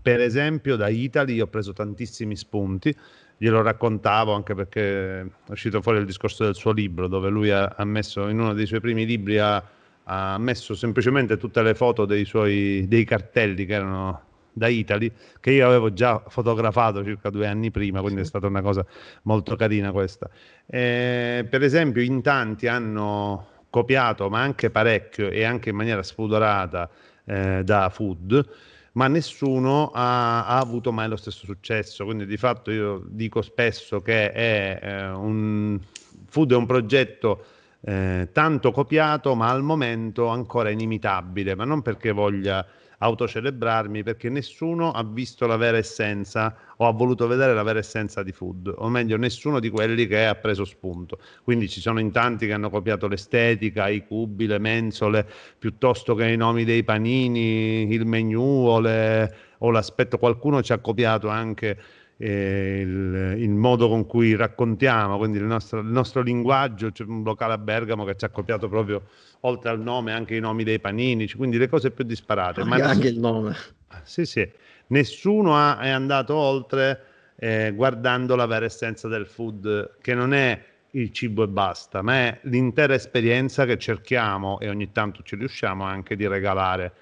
per 0.00 0.20
esempio 0.20 0.76
da 0.76 0.88
Italy 0.88 1.38
ho 1.38 1.48
preso 1.48 1.74
tantissimi 1.74 2.34
spunti, 2.34 2.96
glielo 3.36 3.60
raccontavo 3.60 4.32
anche 4.32 4.54
perché 4.54 5.20
è 5.20 5.26
uscito 5.48 5.82
fuori 5.82 5.98
il 5.98 6.06
discorso 6.06 6.44
del 6.44 6.54
suo 6.54 6.72
libro 6.72 7.06
dove 7.06 7.28
lui 7.28 7.50
ha, 7.50 7.74
ha 7.76 7.84
messo 7.84 8.26
in 8.28 8.40
uno 8.40 8.54
dei 8.54 8.64
suoi 8.64 8.80
primi 8.80 9.04
libri 9.04 9.38
ha, 9.38 9.62
ha, 10.04 10.38
messo 10.38 10.74
semplicemente 10.74 11.36
tutte 11.36 11.60
le 11.62 11.74
foto 11.74 12.06
dei 12.06 12.24
suoi 12.24 12.86
dei 12.88 13.04
cartelli 13.04 13.66
che 13.66 13.74
erano 13.74 14.22
da 14.50 14.68
Italy 14.68 15.12
che 15.40 15.50
io 15.50 15.66
avevo 15.66 15.92
già 15.92 16.22
fotografato 16.28 17.04
circa 17.04 17.28
due 17.28 17.46
anni 17.46 17.70
prima 17.70 18.00
quindi 18.00 18.22
è 18.22 18.24
stata 18.24 18.46
una 18.46 18.62
cosa 18.62 18.86
molto 19.24 19.56
carina 19.56 19.92
questa. 19.92 20.30
E, 20.64 21.46
per 21.50 21.62
esempio 21.62 22.00
in 22.00 22.22
tanti 22.22 22.66
hanno 22.66 23.48
copiato 23.68 24.30
ma 24.30 24.40
anche 24.40 24.70
parecchio 24.70 25.28
e 25.28 25.44
anche 25.44 25.68
in 25.68 25.76
maniera 25.76 26.02
sfudorata 26.02 26.88
eh, 27.24 27.62
da 27.64 27.88
food, 27.90 28.48
ma 28.92 29.08
nessuno 29.08 29.90
ha, 29.92 30.46
ha, 30.46 30.58
avuto 30.58 30.92
mai 30.92 31.08
lo 31.08 31.16
stesso 31.16 31.44
successo. 31.44 32.04
Quindi 32.04 32.26
di 32.26 32.36
fatto 32.36 32.70
io 32.70 33.02
dico 33.06 33.42
spesso 33.42 34.00
che 34.00 34.32
è, 34.32 34.78
eh, 34.82 35.08
un, 35.10 35.78
food 36.26 36.52
è 36.52 36.56
un 36.56 36.66
progetto 36.66 37.44
eh, 37.80 38.28
tanto 38.32 38.70
copiato, 38.70 39.34
ma 39.34 39.50
al 39.50 39.62
momento 39.62 40.28
ancora 40.28 40.70
inimitabile, 40.70 41.54
ma 41.54 41.64
non 41.64 41.82
perché 41.82 42.12
voglia 42.12 42.64
autocelebrarmi 43.04 44.02
perché 44.02 44.30
nessuno 44.30 44.90
ha 44.90 45.04
visto 45.04 45.46
la 45.46 45.56
vera 45.56 45.76
essenza 45.76 46.56
o 46.78 46.86
ha 46.86 46.92
voluto 46.92 47.26
vedere 47.26 47.54
la 47.54 47.62
vera 47.62 47.78
essenza 47.78 48.22
di 48.22 48.32
food, 48.32 48.72
o 48.74 48.88
meglio 48.88 49.16
nessuno 49.16 49.60
di 49.60 49.68
quelli 49.68 50.06
che 50.06 50.26
ha 50.26 50.34
preso 50.34 50.64
spunto. 50.64 51.18
Quindi 51.42 51.68
ci 51.68 51.80
sono 51.80 52.00
in 52.00 52.10
tanti 52.10 52.46
che 52.46 52.52
hanno 52.52 52.70
copiato 52.70 53.06
l'estetica, 53.06 53.88
i 53.88 54.06
cubi, 54.06 54.46
le 54.46 54.58
mensole, 54.58 55.26
piuttosto 55.58 56.14
che 56.14 56.28
i 56.28 56.36
nomi 56.36 56.64
dei 56.64 56.82
panini, 56.82 57.92
il 57.92 58.06
menu 58.06 58.40
o, 58.40 58.80
le, 58.80 59.34
o 59.58 59.70
l'aspetto. 59.70 60.18
Qualcuno 60.18 60.62
ci 60.62 60.72
ha 60.72 60.78
copiato 60.78 61.28
anche 61.28 61.78
eh, 62.16 62.80
il, 62.80 63.34
il, 63.38 63.50
modo 63.50 63.88
con 63.88 64.06
cui 64.06 64.34
raccontiamo, 64.34 65.18
quindi 65.18 65.38
il 65.38 65.44
nostro, 65.44 65.80
il 65.80 65.86
nostro 65.86 66.22
linguaggio. 66.22 66.90
C'è 66.90 67.04
un 67.04 67.22
locale 67.22 67.52
a 67.52 67.58
Bergamo 67.58 68.04
che 68.04 68.16
ci 68.16 68.24
ha 68.24 68.30
copiato 68.30 68.68
proprio 68.68 69.02
oltre 69.44 69.70
al 69.70 69.80
nome 69.80 70.12
anche 70.12 70.36
i 70.36 70.40
nomi 70.40 70.64
dei 70.64 70.78
panini, 70.78 71.30
quindi 71.30 71.56
le 71.58 71.68
cose 71.68 71.90
più 71.90 72.04
disparate. 72.04 72.60
Anche, 72.60 72.78
ma 72.78 72.88
anche 72.88 73.08
il 73.08 73.18
nome. 73.18 73.56
Sì, 74.02 74.26
sì. 74.26 74.48
Nessuno 74.88 75.56
ha, 75.56 75.78
è 75.78 75.88
andato 75.88 76.34
oltre 76.34 77.04
eh, 77.36 77.72
guardando 77.74 78.36
la 78.36 78.46
vera 78.46 78.64
essenza 78.64 79.08
del 79.08 79.26
food, 79.26 79.98
che 80.00 80.14
non 80.14 80.34
è 80.34 80.62
il 80.92 81.12
cibo 81.12 81.42
e 81.42 81.48
basta, 81.48 82.02
ma 82.02 82.14
è 82.14 82.38
l'intera 82.42 82.94
esperienza 82.94 83.64
che 83.64 83.78
cerchiamo 83.78 84.60
e 84.60 84.68
ogni 84.68 84.92
tanto 84.92 85.22
ci 85.22 85.36
riusciamo 85.36 85.84
anche 85.84 86.16
di 86.16 86.26
regalare 86.26 86.92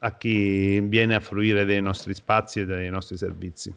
a 0.00 0.16
chi 0.16 0.80
viene 0.80 1.14
a 1.14 1.20
fruire 1.20 1.64
dei 1.64 1.80
nostri 1.80 2.14
spazi 2.14 2.60
e 2.60 2.66
dei 2.66 2.90
nostri 2.90 3.16
servizi. 3.16 3.72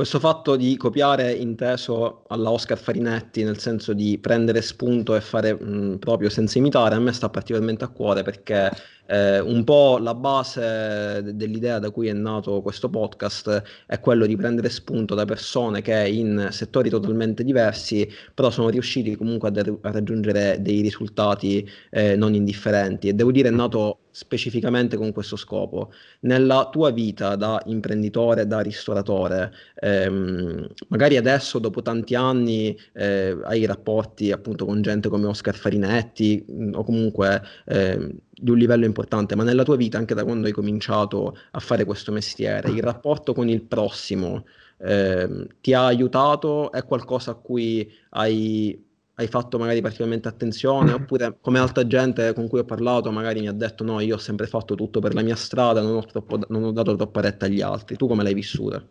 Questo 0.00 0.18
fatto 0.18 0.56
di 0.56 0.78
copiare 0.78 1.30
inteso 1.30 2.22
alla 2.28 2.50
Oscar 2.50 2.78
Farinetti, 2.78 3.44
nel 3.44 3.58
senso 3.58 3.92
di 3.92 4.16
prendere 4.18 4.62
spunto 4.62 5.14
e 5.14 5.20
fare 5.20 5.52
mh, 5.52 5.98
proprio 5.98 6.30
senza 6.30 6.56
imitare, 6.56 6.94
a 6.94 6.98
me 6.98 7.12
sta 7.12 7.28
particolarmente 7.28 7.84
a 7.84 7.88
cuore 7.88 8.22
perché 8.22 8.70
eh, 9.10 9.40
un 9.40 9.64
po' 9.64 9.98
la 9.98 10.14
base 10.14 11.22
dell'idea 11.34 11.78
da 11.78 11.90
cui 11.90 12.06
è 12.06 12.12
nato 12.12 12.62
questo 12.62 12.88
podcast 12.88 13.62
è 13.86 13.98
quello 13.98 14.24
di 14.24 14.36
prendere 14.36 14.68
spunto 14.68 15.14
da 15.16 15.24
persone 15.24 15.82
che 15.82 16.08
in 16.08 16.48
settori 16.50 16.88
totalmente 16.88 17.42
diversi 17.42 18.08
però 18.32 18.50
sono 18.50 18.68
riusciti 18.68 19.16
comunque 19.16 19.48
a, 19.48 19.88
a 19.88 19.90
raggiungere 19.90 20.58
dei 20.60 20.80
risultati 20.80 21.68
eh, 21.90 22.14
non 22.14 22.34
indifferenti 22.34 23.08
e 23.08 23.14
devo 23.14 23.32
dire 23.32 23.48
è 23.48 23.52
nato 23.52 23.98
specificamente 24.10 24.96
con 24.96 25.12
questo 25.12 25.36
scopo. 25.36 25.92
Nella 26.20 26.68
tua 26.70 26.90
vita 26.90 27.36
da 27.36 27.60
imprenditore, 27.66 28.46
da 28.46 28.60
ristoratore, 28.60 29.52
ehm, 29.76 30.66
magari 30.88 31.16
adesso 31.16 31.58
dopo 31.58 31.82
tanti 31.82 32.14
anni 32.14 32.76
eh, 32.92 33.36
hai 33.44 33.64
rapporti 33.66 34.32
appunto 34.32 34.64
con 34.66 34.82
gente 34.82 35.08
come 35.08 35.26
Oscar 35.26 35.54
Farinetti 35.54 36.44
mm, 36.50 36.74
o 36.74 36.84
comunque 36.84 37.42
eh, 37.66 38.14
di 38.40 38.50
un 38.50 38.58
livello 38.58 38.84
importante, 38.84 39.36
ma 39.36 39.44
nella 39.44 39.62
tua 39.62 39.76
vita, 39.76 39.98
anche 39.98 40.14
da 40.14 40.24
quando 40.24 40.46
hai 40.46 40.52
cominciato 40.52 41.36
a 41.50 41.60
fare 41.60 41.84
questo 41.84 42.12
mestiere, 42.12 42.70
il 42.70 42.82
rapporto 42.82 43.34
con 43.34 43.48
il 43.48 43.62
prossimo 43.62 44.44
eh, 44.78 45.46
ti 45.60 45.74
ha 45.74 45.86
aiutato? 45.86 46.72
È 46.72 46.84
qualcosa 46.84 47.32
a 47.32 47.34
cui 47.34 47.90
hai 48.10 48.88
hai 49.20 49.26
fatto 49.26 49.58
magari 49.58 49.82
particolarmente 49.82 50.28
attenzione, 50.28 50.92
oppure 50.92 51.36
come 51.42 51.58
altra 51.58 51.86
gente 51.86 52.32
con 52.32 52.48
cui 52.48 52.60
ho 52.60 52.64
parlato 52.64 53.12
magari 53.12 53.40
mi 53.40 53.48
ha 53.48 53.52
detto 53.52 53.84
no, 53.84 54.00
io 54.00 54.14
ho 54.14 54.18
sempre 54.18 54.46
fatto 54.46 54.74
tutto 54.74 54.98
per 55.00 55.12
la 55.12 55.20
mia 55.20 55.36
strada, 55.36 55.82
non 55.82 55.96
ho, 55.96 56.04
troppo, 56.06 56.40
non 56.48 56.64
ho 56.64 56.72
dato 56.72 56.96
troppa 56.96 57.20
retta 57.20 57.44
agli 57.44 57.60
altri. 57.60 57.96
Tu 57.96 58.08
come 58.08 58.22
l'hai 58.22 58.32
vissuta? 58.32 58.82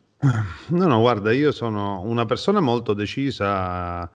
No, 0.68 0.86
no, 0.86 1.00
guarda, 1.00 1.32
io 1.32 1.52
sono 1.52 2.02
una 2.02 2.26
persona 2.26 2.60
molto 2.60 2.94
decisa 2.94 4.12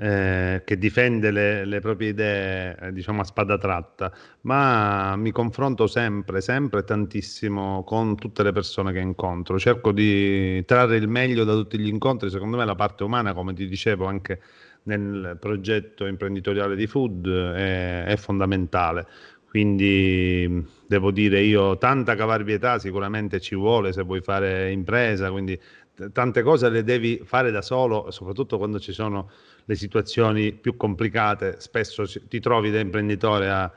eh, 0.00 0.62
che 0.64 0.78
difende 0.78 1.32
le, 1.32 1.64
le 1.64 1.80
proprie 1.80 2.10
idee, 2.10 2.76
eh, 2.80 2.92
diciamo 2.92 3.20
a 3.22 3.24
spada 3.24 3.58
tratta, 3.58 4.12
ma 4.42 5.16
mi 5.16 5.32
confronto 5.32 5.88
sempre, 5.88 6.40
sempre 6.40 6.84
tantissimo 6.84 7.82
con 7.82 8.16
tutte 8.16 8.44
le 8.44 8.52
persone 8.52 8.92
che 8.92 9.00
incontro. 9.00 9.58
Cerco 9.58 9.90
di 9.92 10.64
trarre 10.64 10.96
il 10.96 11.08
meglio 11.08 11.42
da 11.44 11.54
tutti 11.54 11.78
gli 11.78 11.88
incontri. 11.88 12.30
Secondo 12.30 12.56
me 12.56 12.64
la 12.64 12.76
parte 12.76 13.02
umana, 13.02 13.32
come 13.34 13.52
ti 13.54 13.66
dicevo 13.66 14.06
anche 14.06 14.40
nel 14.84 15.36
progetto 15.40 16.06
imprenditoriale 16.06 16.76
di 16.76 16.86
Food 16.86 17.28
è, 17.28 18.04
è 18.04 18.16
fondamentale. 18.16 19.06
Quindi 19.48 20.66
devo 20.86 21.10
dire 21.10 21.40
io 21.40 21.78
tanta 21.78 22.14
cavarbietà 22.14 22.78
sicuramente 22.78 23.40
ci 23.40 23.54
vuole 23.54 23.92
se 23.92 24.02
vuoi 24.02 24.20
fare 24.20 24.70
impresa, 24.70 25.30
quindi 25.30 25.58
tante 26.12 26.42
cose 26.42 26.68
le 26.68 26.84
devi 26.84 27.22
fare 27.24 27.50
da 27.50 27.62
solo, 27.62 28.10
soprattutto 28.10 28.58
quando 28.58 28.78
ci 28.78 28.92
sono 28.92 29.30
le 29.64 29.74
situazioni 29.74 30.52
più 30.52 30.76
complicate, 30.76 31.56
spesso 31.58 32.04
ti 32.06 32.40
trovi 32.40 32.70
da 32.70 32.78
imprenditore 32.78 33.48
a, 33.48 33.72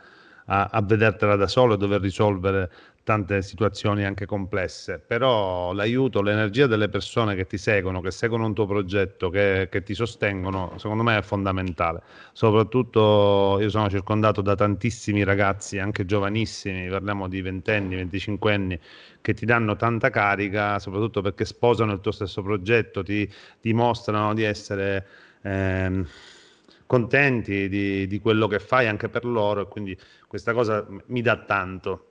a, 0.46 0.70
a 0.72 0.82
vedertela 0.82 1.36
da 1.36 1.48
solo 1.48 1.74
e 1.76 1.78
dover 1.78 2.02
risolvere 2.02 2.70
tante 3.04 3.42
situazioni 3.42 4.06
anche 4.06 4.26
complesse, 4.26 5.00
però 5.00 5.74
l'aiuto, 5.74 6.22
l'energia 6.22 6.68
delle 6.68 6.88
persone 6.88 7.36
che 7.36 7.48
ti 7.48 7.58
seguono, 7.58 8.00
che 8.00 8.12
seguono 8.12 8.46
un 8.46 8.54
tuo 8.54 8.66
progetto, 8.68 9.30
che, 9.30 9.68
che, 9.72 9.82
ti 9.84 9.94
sostengono, 9.94 10.74
secondo 10.78 11.04
me 11.04 11.18
è 11.18 11.22
fondamentale. 11.22 12.02
Soprattutto 12.32 13.58
io 13.60 13.70
sono 13.70 13.90
circondato 13.90 14.42
da 14.42 14.56
tantissimi 14.56 15.24
ragazzi, 15.24 15.80
anche 15.80 16.06
giovanissimi, 16.06 16.90
parliamo 16.90 17.28
di 17.28 17.42
ventenni, 17.42 17.96
venticinquenni, 17.96 18.80
che 19.20 19.34
ti 19.34 19.46
danno 19.46 19.76
tanta 19.76 20.10
carica, 20.10 20.78
soprattutto 20.80 21.22
perché 21.22 21.46
sposano 21.46 21.94
il 21.94 22.02
tuo 22.02 22.12
stesso 22.12 22.42
progetto, 22.42 23.04
ti 23.04 23.32
dimostrano 23.60 24.34
di 24.34 24.44
essere... 24.44 25.08
Ehm, 25.42 26.08
contenti 26.92 27.70
di, 27.70 28.06
di 28.06 28.20
quello 28.20 28.48
che 28.48 28.60
fai 28.60 28.86
anche 28.86 29.08
per 29.08 29.24
loro 29.24 29.62
e 29.62 29.68
quindi 29.70 29.98
questa 30.28 30.52
cosa 30.52 30.86
mi 31.06 31.22
dà 31.22 31.38
tanto 31.38 32.08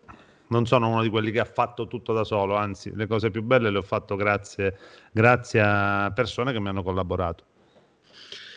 non 0.51 0.67
sono 0.67 0.89
uno 0.89 1.03
di 1.03 1.09
quelli 1.09 1.31
che 1.31 1.41
ha 1.41 1.45
fatto 1.45 1.87
tutto 1.87 2.13
da 2.13 2.25
solo, 2.25 2.55
anzi 2.57 2.93
le 2.95 3.07
cose 3.07 3.31
più 3.31 3.43
belle 3.43 3.71
le 3.71 3.79
ho 3.79 3.83
fatto 3.83 4.17
grazie, 4.17 4.77
grazie 5.13 5.61
a 5.61 6.13
persone 6.15 6.53
che 6.53 6.61
mi 6.61 6.69
hanno 6.69 6.83
collaborato. 6.83 7.45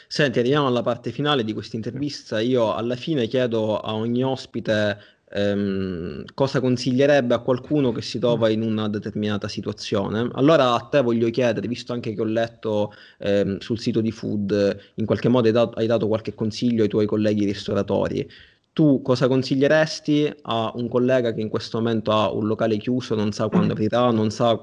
Senti, 0.08 0.38
arriviamo 0.38 0.68
alla 0.68 0.84
parte 0.84 1.12
finale 1.12 1.44
di 1.44 1.54
questa 1.54 1.76
intervista. 1.76 2.40
Io 2.40 2.74
alla 2.76 2.96
fine 2.96 3.26
chiedo 3.26 3.80
a 3.80 3.96
ogni 3.96 4.24
ospite 4.24 5.00
ehm, 5.34 6.24
cosa 6.36 6.60
consiglierebbe 6.60 7.34
a 7.34 7.40
qualcuno 7.40 7.92
che 7.92 8.04
si 8.04 8.20
trova 8.20 8.50
in 8.50 8.62
una 8.62 8.88
determinata 8.90 9.48
situazione. 9.48 10.30
Allora 10.34 10.74
a 10.76 10.80
te 10.82 11.02
voglio 11.02 11.30
chiedere, 11.32 11.68
visto 11.68 11.94
anche 11.94 12.14
che 12.14 12.22
ho 12.22 12.26
letto 12.26 12.94
ehm, 13.20 13.58
sul 13.58 13.80
sito 13.80 14.02
di 14.02 14.12
Food, 14.12 14.92
in 14.96 15.06
qualche 15.06 15.30
modo 15.30 15.48
hai 15.48 15.54
dato, 15.54 15.80
hai 15.80 15.88
dato 15.88 16.08
qualche 16.08 16.36
consiglio 16.36 16.84
ai 16.84 16.90
tuoi 16.90 17.08
colleghi 17.08 17.46
ristoratori 17.46 18.30
tu 18.74 19.02
cosa 19.04 19.28
consiglieresti 19.28 20.34
a 20.42 20.72
un 20.76 20.90
collega 20.90 21.32
che 21.32 21.42
in 21.42 21.50
questo 21.50 21.78
momento 21.78 22.12
ha 22.12 22.32
un 22.32 22.48
locale 22.48 22.78
chiuso, 22.78 23.16
non 23.16 23.32
sa 23.32 23.48
quando 23.48 23.74
aprirà, 23.74 24.10
non 24.10 24.32
sa 24.32 24.60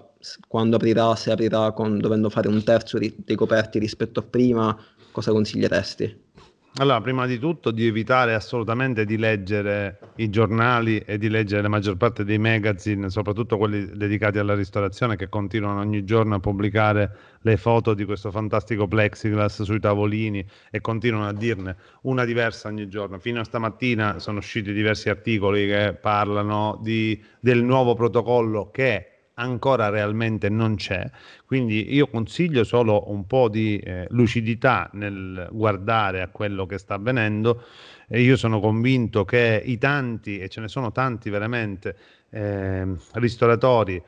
quando 0.48 0.76
aprirà, 0.76 1.14
se 1.14 1.30
aprirà 1.30 1.72
con, 1.72 1.98
dovendo 1.98 2.28
fare 2.28 2.48
un 2.48 2.62
terzo 2.64 2.98
dei 2.98 3.36
coperti 3.36 3.78
rispetto 3.78 4.20
a 4.20 4.24
prima, 4.24 4.76
cosa 5.12 5.30
consiglieresti? 5.30 6.29
Allora, 6.76 7.00
prima 7.00 7.26
di 7.26 7.38
tutto 7.38 7.72
di 7.72 7.84
evitare 7.84 8.32
assolutamente 8.32 9.04
di 9.04 9.18
leggere 9.18 9.98
i 10.16 10.30
giornali 10.30 10.98
e 11.00 11.18
di 11.18 11.28
leggere 11.28 11.62
la 11.62 11.68
maggior 11.68 11.96
parte 11.96 12.24
dei 12.24 12.38
magazine, 12.38 13.10
soprattutto 13.10 13.58
quelli 13.58 13.86
dedicati 13.96 14.38
alla 14.38 14.54
ristorazione, 14.54 15.16
che 15.16 15.28
continuano 15.28 15.80
ogni 15.80 16.04
giorno 16.04 16.36
a 16.36 16.38
pubblicare 16.38 17.16
le 17.40 17.56
foto 17.56 17.92
di 17.92 18.04
questo 18.04 18.30
fantastico 18.30 18.86
plexiglass 18.86 19.62
sui 19.62 19.80
tavolini 19.80 20.46
e 20.70 20.80
continuano 20.80 21.26
a 21.26 21.32
dirne 21.32 21.76
una 22.02 22.24
diversa 22.24 22.68
ogni 22.68 22.88
giorno. 22.88 23.18
Fino 23.18 23.40
a 23.40 23.44
stamattina 23.44 24.20
sono 24.20 24.38
usciti 24.38 24.72
diversi 24.72 25.10
articoli 25.10 25.66
che 25.66 25.98
parlano 26.00 26.78
di, 26.80 27.20
del 27.40 27.64
nuovo 27.64 27.94
protocollo 27.94 28.70
che 28.70 29.19
ancora 29.40 29.88
realmente 29.88 30.48
non 30.48 30.76
c'è. 30.76 31.10
Quindi 31.44 31.92
io 31.94 32.08
consiglio 32.08 32.62
solo 32.64 33.10
un 33.10 33.26
po' 33.26 33.48
di 33.48 33.78
eh, 33.78 34.06
lucidità 34.10 34.88
nel 34.92 35.48
guardare 35.50 36.22
a 36.22 36.28
quello 36.28 36.66
che 36.66 36.78
sta 36.78 36.94
avvenendo 36.94 37.64
e 38.06 38.22
io 38.22 38.36
sono 38.36 38.60
convinto 38.60 39.24
che 39.24 39.62
i 39.64 39.78
tanti, 39.78 40.38
e 40.38 40.48
ce 40.48 40.60
ne 40.60 40.68
sono 40.68 40.92
tanti 40.92 41.30
veramente, 41.30 41.96
eh, 42.30 42.86
ristoratori 43.12 44.02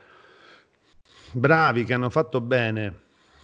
bravi 1.33 1.83
che 1.83 1.93
hanno 1.93 2.09
fatto 2.09 2.41
bene 2.41 3.01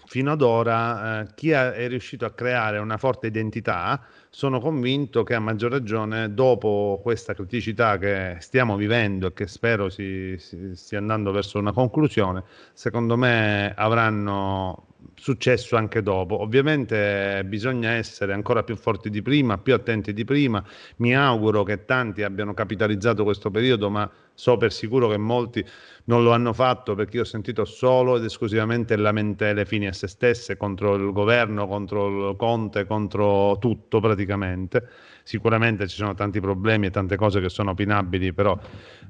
fino 0.09 0.31
ad 0.31 0.41
ora, 0.41 1.21
eh, 1.21 1.27
chi 1.35 1.51
è 1.51 1.87
riuscito 1.87 2.25
a 2.25 2.31
creare 2.31 2.79
una 2.79 2.97
forte 2.97 3.27
identità 3.27 4.01
sono 4.31 4.59
convinto 4.59 5.21
che 5.21 5.35
a 5.35 5.39
maggior 5.39 5.69
ragione 5.69 6.33
dopo 6.33 6.99
questa 7.03 7.35
criticità 7.35 7.99
che 7.99 8.37
stiamo 8.39 8.75
vivendo 8.75 9.27
e 9.27 9.33
che 9.33 9.45
spero 9.45 9.87
si, 9.89 10.35
si 10.39 10.71
stia 10.73 10.97
andando 10.97 11.31
verso 11.31 11.59
una 11.59 11.73
conclusione, 11.73 12.43
secondo 12.73 13.17
me 13.17 13.71
avranno 13.75 14.88
successo 15.15 15.75
anche 15.75 16.01
dopo. 16.01 16.41
Ovviamente 16.41 17.43
bisogna 17.45 17.91
essere 17.91 18.33
ancora 18.33 18.63
più 18.63 18.75
forti 18.75 19.09
di 19.09 19.21
prima, 19.21 19.57
più 19.57 19.73
attenti 19.73 20.13
di 20.13 20.25
prima. 20.25 20.63
Mi 20.97 21.15
auguro 21.15 21.63
che 21.63 21.85
tanti 21.85 22.23
abbiano 22.23 22.53
capitalizzato 22.53 23.23
questo 23.23 23.51
periodo, 23.51 23.89
ma 23.89 24.09
so 24.33 24.57
per 24.57 24.71
sicuro 24.71 25.09
che 25.09 25.17
molti 25.17 25.65
non 26.05 26.23
lo 26.23 26.31
hanno 26.31 26.53
fatto 26.53 26.95
perché 26.95 27.19
ho 27.19 27.25
sentito 27.25 27.65
solo 27.65 28.17
ed 28.17 28.23
esclusivamente 28.23 28.95
lamentele 28.95 29.65
fini 29.65 29.87
a 29.87 29.93
se 29.93 30.07
stesse 30.07 30.57
contro 30.57 30.95
il 30.95 31.11
governo, 31.11 31.67
contro 31.67 32.29
il 32.29 32.35
Conte, 32.37 32.85
contro 32.85 33.57
tutto 33.59 33.99
praticamente. 33.99 34.87
Sicuramente 35.23 35.87
ci 35.87 35.97
sono 35.97 36.15
tanti 36.15 36.39
problemi 36.39 36.87
e 36.87 36.89
tante 36.89 37.15
cose 37.15 37.39
che 37.39 37.49
sono 37.49 37.71
opinabili, 37.71 38.33
però 38.33 38.57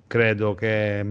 credo 0.08 0.56
che, 0.56 1.06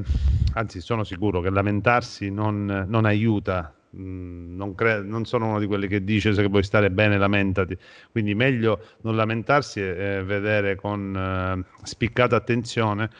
anzi 0.54 0.80
sono 0.80 1.04
sicuro 1.04 1.40
che 1.40 1.50
lamentarsi 1.50 2.30
non, 2.30 2.84
non 2.86 3.04
aiuta 3.06 3.72
non, 3.98 4.74
cre- 4.74 5.02
non, 5.02 5.24
sono 5.24 5.48
uno 5.48 5.58
di 5.58 5.66
quelli 5.66 5.88
che 5.88 6.04
dice 6.04 6.32
se 6.32 6.46
vuoi 6.46 6.62
stare 6.62 6.90
bene 6.90 7.18
lamentati, 7.18 7.76
quindi 8.10 8.34
meglio 8.34 8.80
non 9.02 9.16
lamentarsi 9.16 9.80
e, 9.80 10.22
vedere 10.24 10.76
con 10.76 11.14
eh, 11.16 11.84
spiccata 11.84 12.36
attenzione 12.36 13.10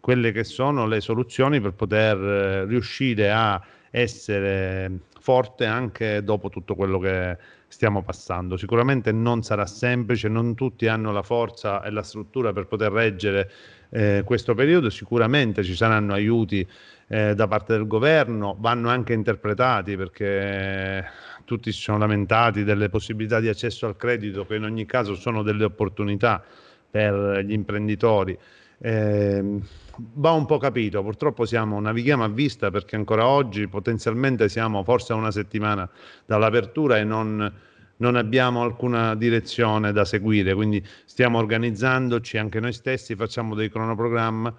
quelle 0.00 0.32
che 0.32 0.44
sono 0.44 0.86
le 0.86 1.00
soluzioni 1.00 1.60
per 1.60 1.72
poter 1.72 2.16
eh, 2.16 2.64
riuscire 2.66 3.30
a 3.30 3.60
essere 3.90 5.00
forte 5.18 5.66
anche 5.66 6.22
dopo 6.22 6.48
tutto 6.48 6.74
quello 6.74 6.98
che 6.98 7.36
stiamo 7.68 8.02
passando. 8.02 8.56
Sicuramente 8.56 9.12
non 9.12 9.42
sarà 9.42 9.66
semplice, 9.66 10.28
non 10.28 10.54
tutti 10.54 10.86
hanno 10.86 11.12
la 11.12 11.22
forza 11.22 11.82
e 11.82 11.90
la 11.90 12.02
struttura 12.02 12.52
per 12.52 12.66
poter 12.66 12.92
reggere 12.92 13.50
eh, 13.90 14.22
questo 14.24 14.54
periodo, 14.54 14.90
sicuramente 14.90 15.62
ci 15.62 15.74
saranno 15.74 16.12
aiuti 16.12 16.66
eh, 17.08 17.34
da 17.34 17.48
parte 17.48 17.72
del 17.72 17.86
governo, 17.86 18.56
vanno 18.58 18.90
anche 18.90 19.12
interpretati 19.12 19.96
perché 19.96 21.04
tutti 21.44 21.72
si 21.72 21.80
sono 21.80 21.98
lamentati 21.98 22.64
delle 22.64 22.90
possibilità 22.90 23.40
di 23.40 23.48
accesso 23.48 23.86
al 23.86 23.96
credito 23.96 24.44
che 24.46 24.56
in 24.56 24.64
ogni 24.64 24.84
caso 24.84 25.14
sono 25.14 25.42
delle 25.42 25.64
opportunità 25.64 26.44
per 26.90 27.42
gli 27.44 27.52
imprenditori. 27.52 28.38
Eh, 28.80 29.60
va 29.96 30.30
un 30.30 30.46
po' 30.46 30.58
capito, 30.58 31.02
purtroppo 31.02 31.44
siamo, 31.44 31.80
navighiamo 31.80 32.22
a 32.22 32.28
vista 32.28 32.70
perché 32.70 32.96
ancora 32.96 33.26
oggi 33.26 33.66
potenzialmente 33.66 34.48
siamo 34.48 34.84
forse 34.84 35.12
a 35.12 35.16
una 35.16 35.30
settimana 35.30 35.88
dall'apertura 36.26 36.98
e 36.98 37.04
non, 37.04 37.52
non 37.96 38.16
abbiamo 38.16 38.62
alcuna 38.62 39.14
direzione 39.14 39.92
da 39.92 40.04
seguire, 40.04 40.54
quindi 40.54 40.86
stiamo 41.04 41.38
organizzandoci 41.38 42.38
anche 42.38 42.60
noi 42.60 42.72
stessi, 42.72 43.16
facciamo 43.16 43.54
dei 43.54 43.70
cronoprogramma, 43.70 44.54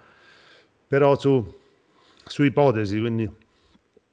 però 0.86 1.16
su 1.18 1.59
su 2.30 2.44
ipotesi, 2.44 3.00
quindi 3.00 3.28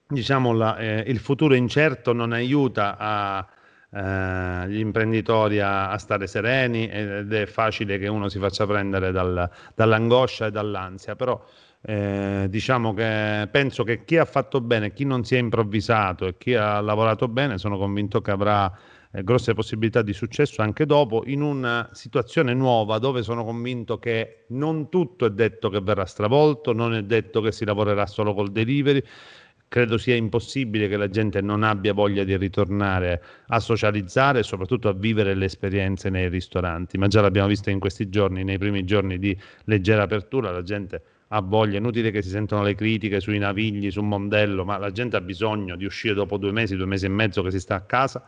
diciamo 0.08 0.52
la, 0.54 0.78
eh, 0.78 1.04
il 1.08 1.20
futuro 1.20 1.54
incerto 1.54 2.14
non 2.14 2.32
aiuta 2.32 2.98
a, 2.98 3.48
eh, 3.92 4.70
gli 4.70 4.80
imprenditori 4.80 5.60
a, 5.60 5.92
a, 5.92 5.98
stare 5.98 6.26
sereni 6.26 6.90
ed 6.90 7.32
è 7.32 7.46
facile 7.46 8.00
che 8.00 8.08
uno 8.08 8.28
si 8.28 8.40
faccia 8.40 8.66
prendere 8.66 9.12
dal, 9.12 9.50
dall'angoscia 9.76 10.48
e 10.48 10.52
dall'ansia, 10.52 11.16
però 11.16 11.42
eh, 11.82 12.48
diciamo 12.50 12.94
che 12.96 13.48
penso 13.52 13.84
che 13.84 14.04
chi 14.04 14.18
ha 14.18 14.26
fatto 14.26 14.62
bene, 14.62 14.94
chi 14.94 15.06
non 15.06 15.24
si 15.24 15.36
è 15.36 15.40
improvvisato 15.40 16.26
e 16.26 16.38
chi 16.38 16.56
ha 16.56 16.82
lavorato 16.82 17.28
bene, 17.28 17.60
sono 17.60 17.78
convinto 17.78 18.20
che 18.22 18.32
avrà 18.32 18.72
eh, 19.18 19.24
grosse 19.24 19.56
possibilità 19.56 20.04
di 20.04 20.14
successo 20.14 20.62
anche 20.62 20.86
dopo, 20.86 21.24
in 21.26 21.42
una 21.42 21.90
situazione 21.92 22.54
nuova 22.54 23.00
dove 23.00 23.24
sono 23.24 23.44
convinto 23.44 23.98
che 23.98 24.46
non 24.50 24.90
tutto 24.90 25.26
è 25.26 25.32
detto 25.32 25.70
che 25.70 25.82
verrà 25.82 26.06
stravolto, 26.06 26.72
non 26.72 26.94
è 26.94 27.02
detto 27.02 27.42
che 27.42 27.52
si 27.52 27.66
lavorerà 27.66 28.06
solo 28.06 28.36
col 28.36 28.52
delivery. 28.52 29.02
Credo 29.70 29.98
sia 29.98 30.16
impossibile 30.16 30.88
che 30.88 30.96
la 30.98 31.10
gente 31.10 31.42
non 31.42 31.64
abbia 31.64 31.94
voglia 31.94 32.24
di 32.24 32.38
ritornare 32.38 33.22
a 33.48 33.60
socializzare 33.60 34.40
e 34.40 34.44
soprattutto 34.44 34.88
a 34.88 34.94
vivere 34.94 35.34
le 35.34 35.46
esperienze 35.46 36.10
nei 36.10 36.30
ristoranti, 36.30 36.98
ma 36.98 37.08
già 37.08 37.20
l'abbiamo 37.20 37.50
visto 37.50 37.70
in 37.70 37.80
questi 37.80 38.08
giorni, 38.10 38.44
nei 38.44 38.60
primi 38.60 38.86
giorni 38.86 39.18
di 39.18 39.36
leggera 39.66 40.04
apertura, 40.04 40.52
la 40.52 40.62
gente 40.62 41.02
ha 41.30 41.42
voglia, 41.42 41.80
inutile 41.80 42.12
che 42.12 42.22
si 42.22 42.30
sentano 42.30 42.64
le 42.64 42.76
critiche 42.76 43.20
sui 43.20 43.40
navigli, 43.40 43.92
sul 43.92 44.04
mondello, 44.04 44.64
ma 44.64 44.78
la 44.78 44.92
gente 44.92 45.18
ha 45.18 45.22
bisogno 45.22 45.76
di 45.76 45.84
uscire 45.84 46.14
dopo 46.14 46.38
due 46.38 46.52
mesi, 46.52 46.78
due 46.78 46.86
mesi 46.86 47.06
e 47.06 47.10
mezzo 47.10 47.42
che 47.42 47.52
si 47.52 47.60
sta 47.60 47.76
a 47.76 47.82
casa 47.82 48.26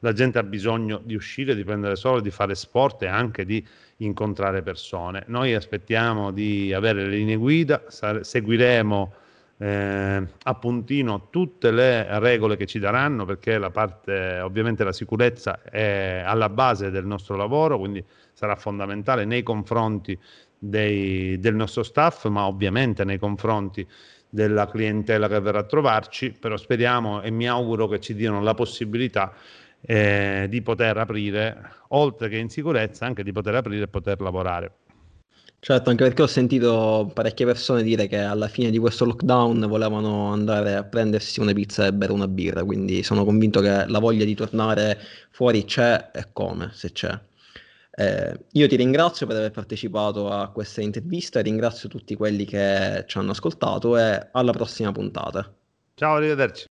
la 0.00 0.12
gente 0.12 0.38
ha 0.38 0.42
bisogno 0.42 1.00
di 1.02 1.14
uscire, 1.14 1.54
di 1.54 1.64
prendere 1.64 1.96
sole, 1.96 2.22
di 2.22 2.30
fare 2.30 2.54
sport 2.54 3.02
e 3.02 3.06
anche 3.06 3.44
di 3.44 3.64
incontrare 3.98 4.62
persone. 4.62 5.24
Noi 5.26 5.54
aspettiamo 5.54 6.30
di 6.30 6.72
avere 6.72 7.04
le 7.04 7.16
linee 7.16 7.36
guida, 7.36 7.84
seguiremo 7.88 9.12
eh, 9.58 10.26
a 10.42 10.54
puntino 10.54 11.28
tutte 11.30 11.72
le 11.72 12.18
regole 12.20 12.56
che 12.56 12.66
ci 12.66 12.78
daranno 12.78 13.24
perché 13.24 13.58
la 13.58 13.70
parte, 13.70 14.38
ovviamente 14.40 14.84
la 14.84 14.92
sicurezza 14.92 15.62
è 15.62 16.22
alla 16.24 16.48
base 16.48 16.90
del 16.90 17.04
nostro 17.04 17.36
lavoro, 17.36 17.78
quindi 17.78 18.04
sarà 18.32 18.54
fondamentale 18.54 19.24
nei 19.24 19.42
confronti 19.42 20.16
dei, 20.56 21.38
del 21.40 21.56
nostro 21.56 21.82
staff, 21.82 22.26
ma 22.26 22.46
ovviamente 22.46 23.04
nei 23.04 23.18
confronti 23.18 23.86
della 24.30 24.68
clientela 24.68 25.26
che 25.26 25.40
verrà 25.40 25.60
a 25.60 25.64
trovarci, 25.64 26.32
però 26.38 26.56
speriamo 26.56 27.22
e 27.22 27.30
mi 27.30 27.48
auguro 27.48 27.88
che 27.88 27.98
ci 27.98 28.14
diano 28.14 28.42
la 28.42 28.54
possibilità 28.54 29.32
eh, 29.80 30.46
di 30.48 30.62
poter 30.62 30.96
aprire, 30.98 31.70
oltre 31.88 32.28
che 32.28 32.36
in 32.36 32.48
sicurezza, 32.48 33.06
anche 33.06 33.22
di 33.22 33.32
poter 33.32 33.54
aprire 33.54 33.84
e 33.84 33.88
poter 33.88 34.20
lavorare. 34.20 34.72
Certo, 35.60 35.90
anche 35.90 36.04
perché 36.04 36.22
ho 36.22 36.26
sentito 36.28 37.10
parecchie 37.12 37.44
persone 37.44 37.82
dire 37.82 38.06
che 38.06 38.18
alla 38.18 38.46
fine 38.46 38.70
di 38.70 38.78
questo 38.78 39.04
lockdown 39.04 39.66
volevano 39.66 40.30
andare 40.30 40.76
a 40.76 40.84
prendersi 40.84 41.40
una 41.40 41.52
pizza 41.52 41.84
e 41.86 41.92
bere 41.92 42.12
una 42.12 42.28
birra, 42.28 42.62
quindi 42.62 43.02
sono 43.02 43.24
convinto 43.24 43.60
che 43.60 43.84
la 43.86 43.98
voglia 43.98 44.24
di 44.24 44.34
tornare 44.34 44.98
fuori 45.30 45.64
c'è 45.64 46.10
e 46.14 46.28
come, 46.32 46.70
se 46.72 46.92
c'è. 46.92 47.18
Eh, 47.90 48.38
io 48.52 48.68
ti 48.68 48.76
ringrazio 48.76 49.26
per 49.26 49.36
aver 49.36 49.50
partecipato 49.50 50.30
a 50.30 50.48
questa 50.50 50.80
intervista, 50.80 51.40
ringrazio 51.40 51.88
tutti 51.88 52.14
quelli 52.14 52.44
che 52.44 53.04
ci 53.08 53.18
hanno 53.18 53.32
ascoltato 53.32 53.98
e 53.98 54.28
alla 54.30 54.52
prossima 54.52 54.92
puntata. 54.92 55.52
Ciao, 55.94 56.14
arrivederci. 56.14 56.66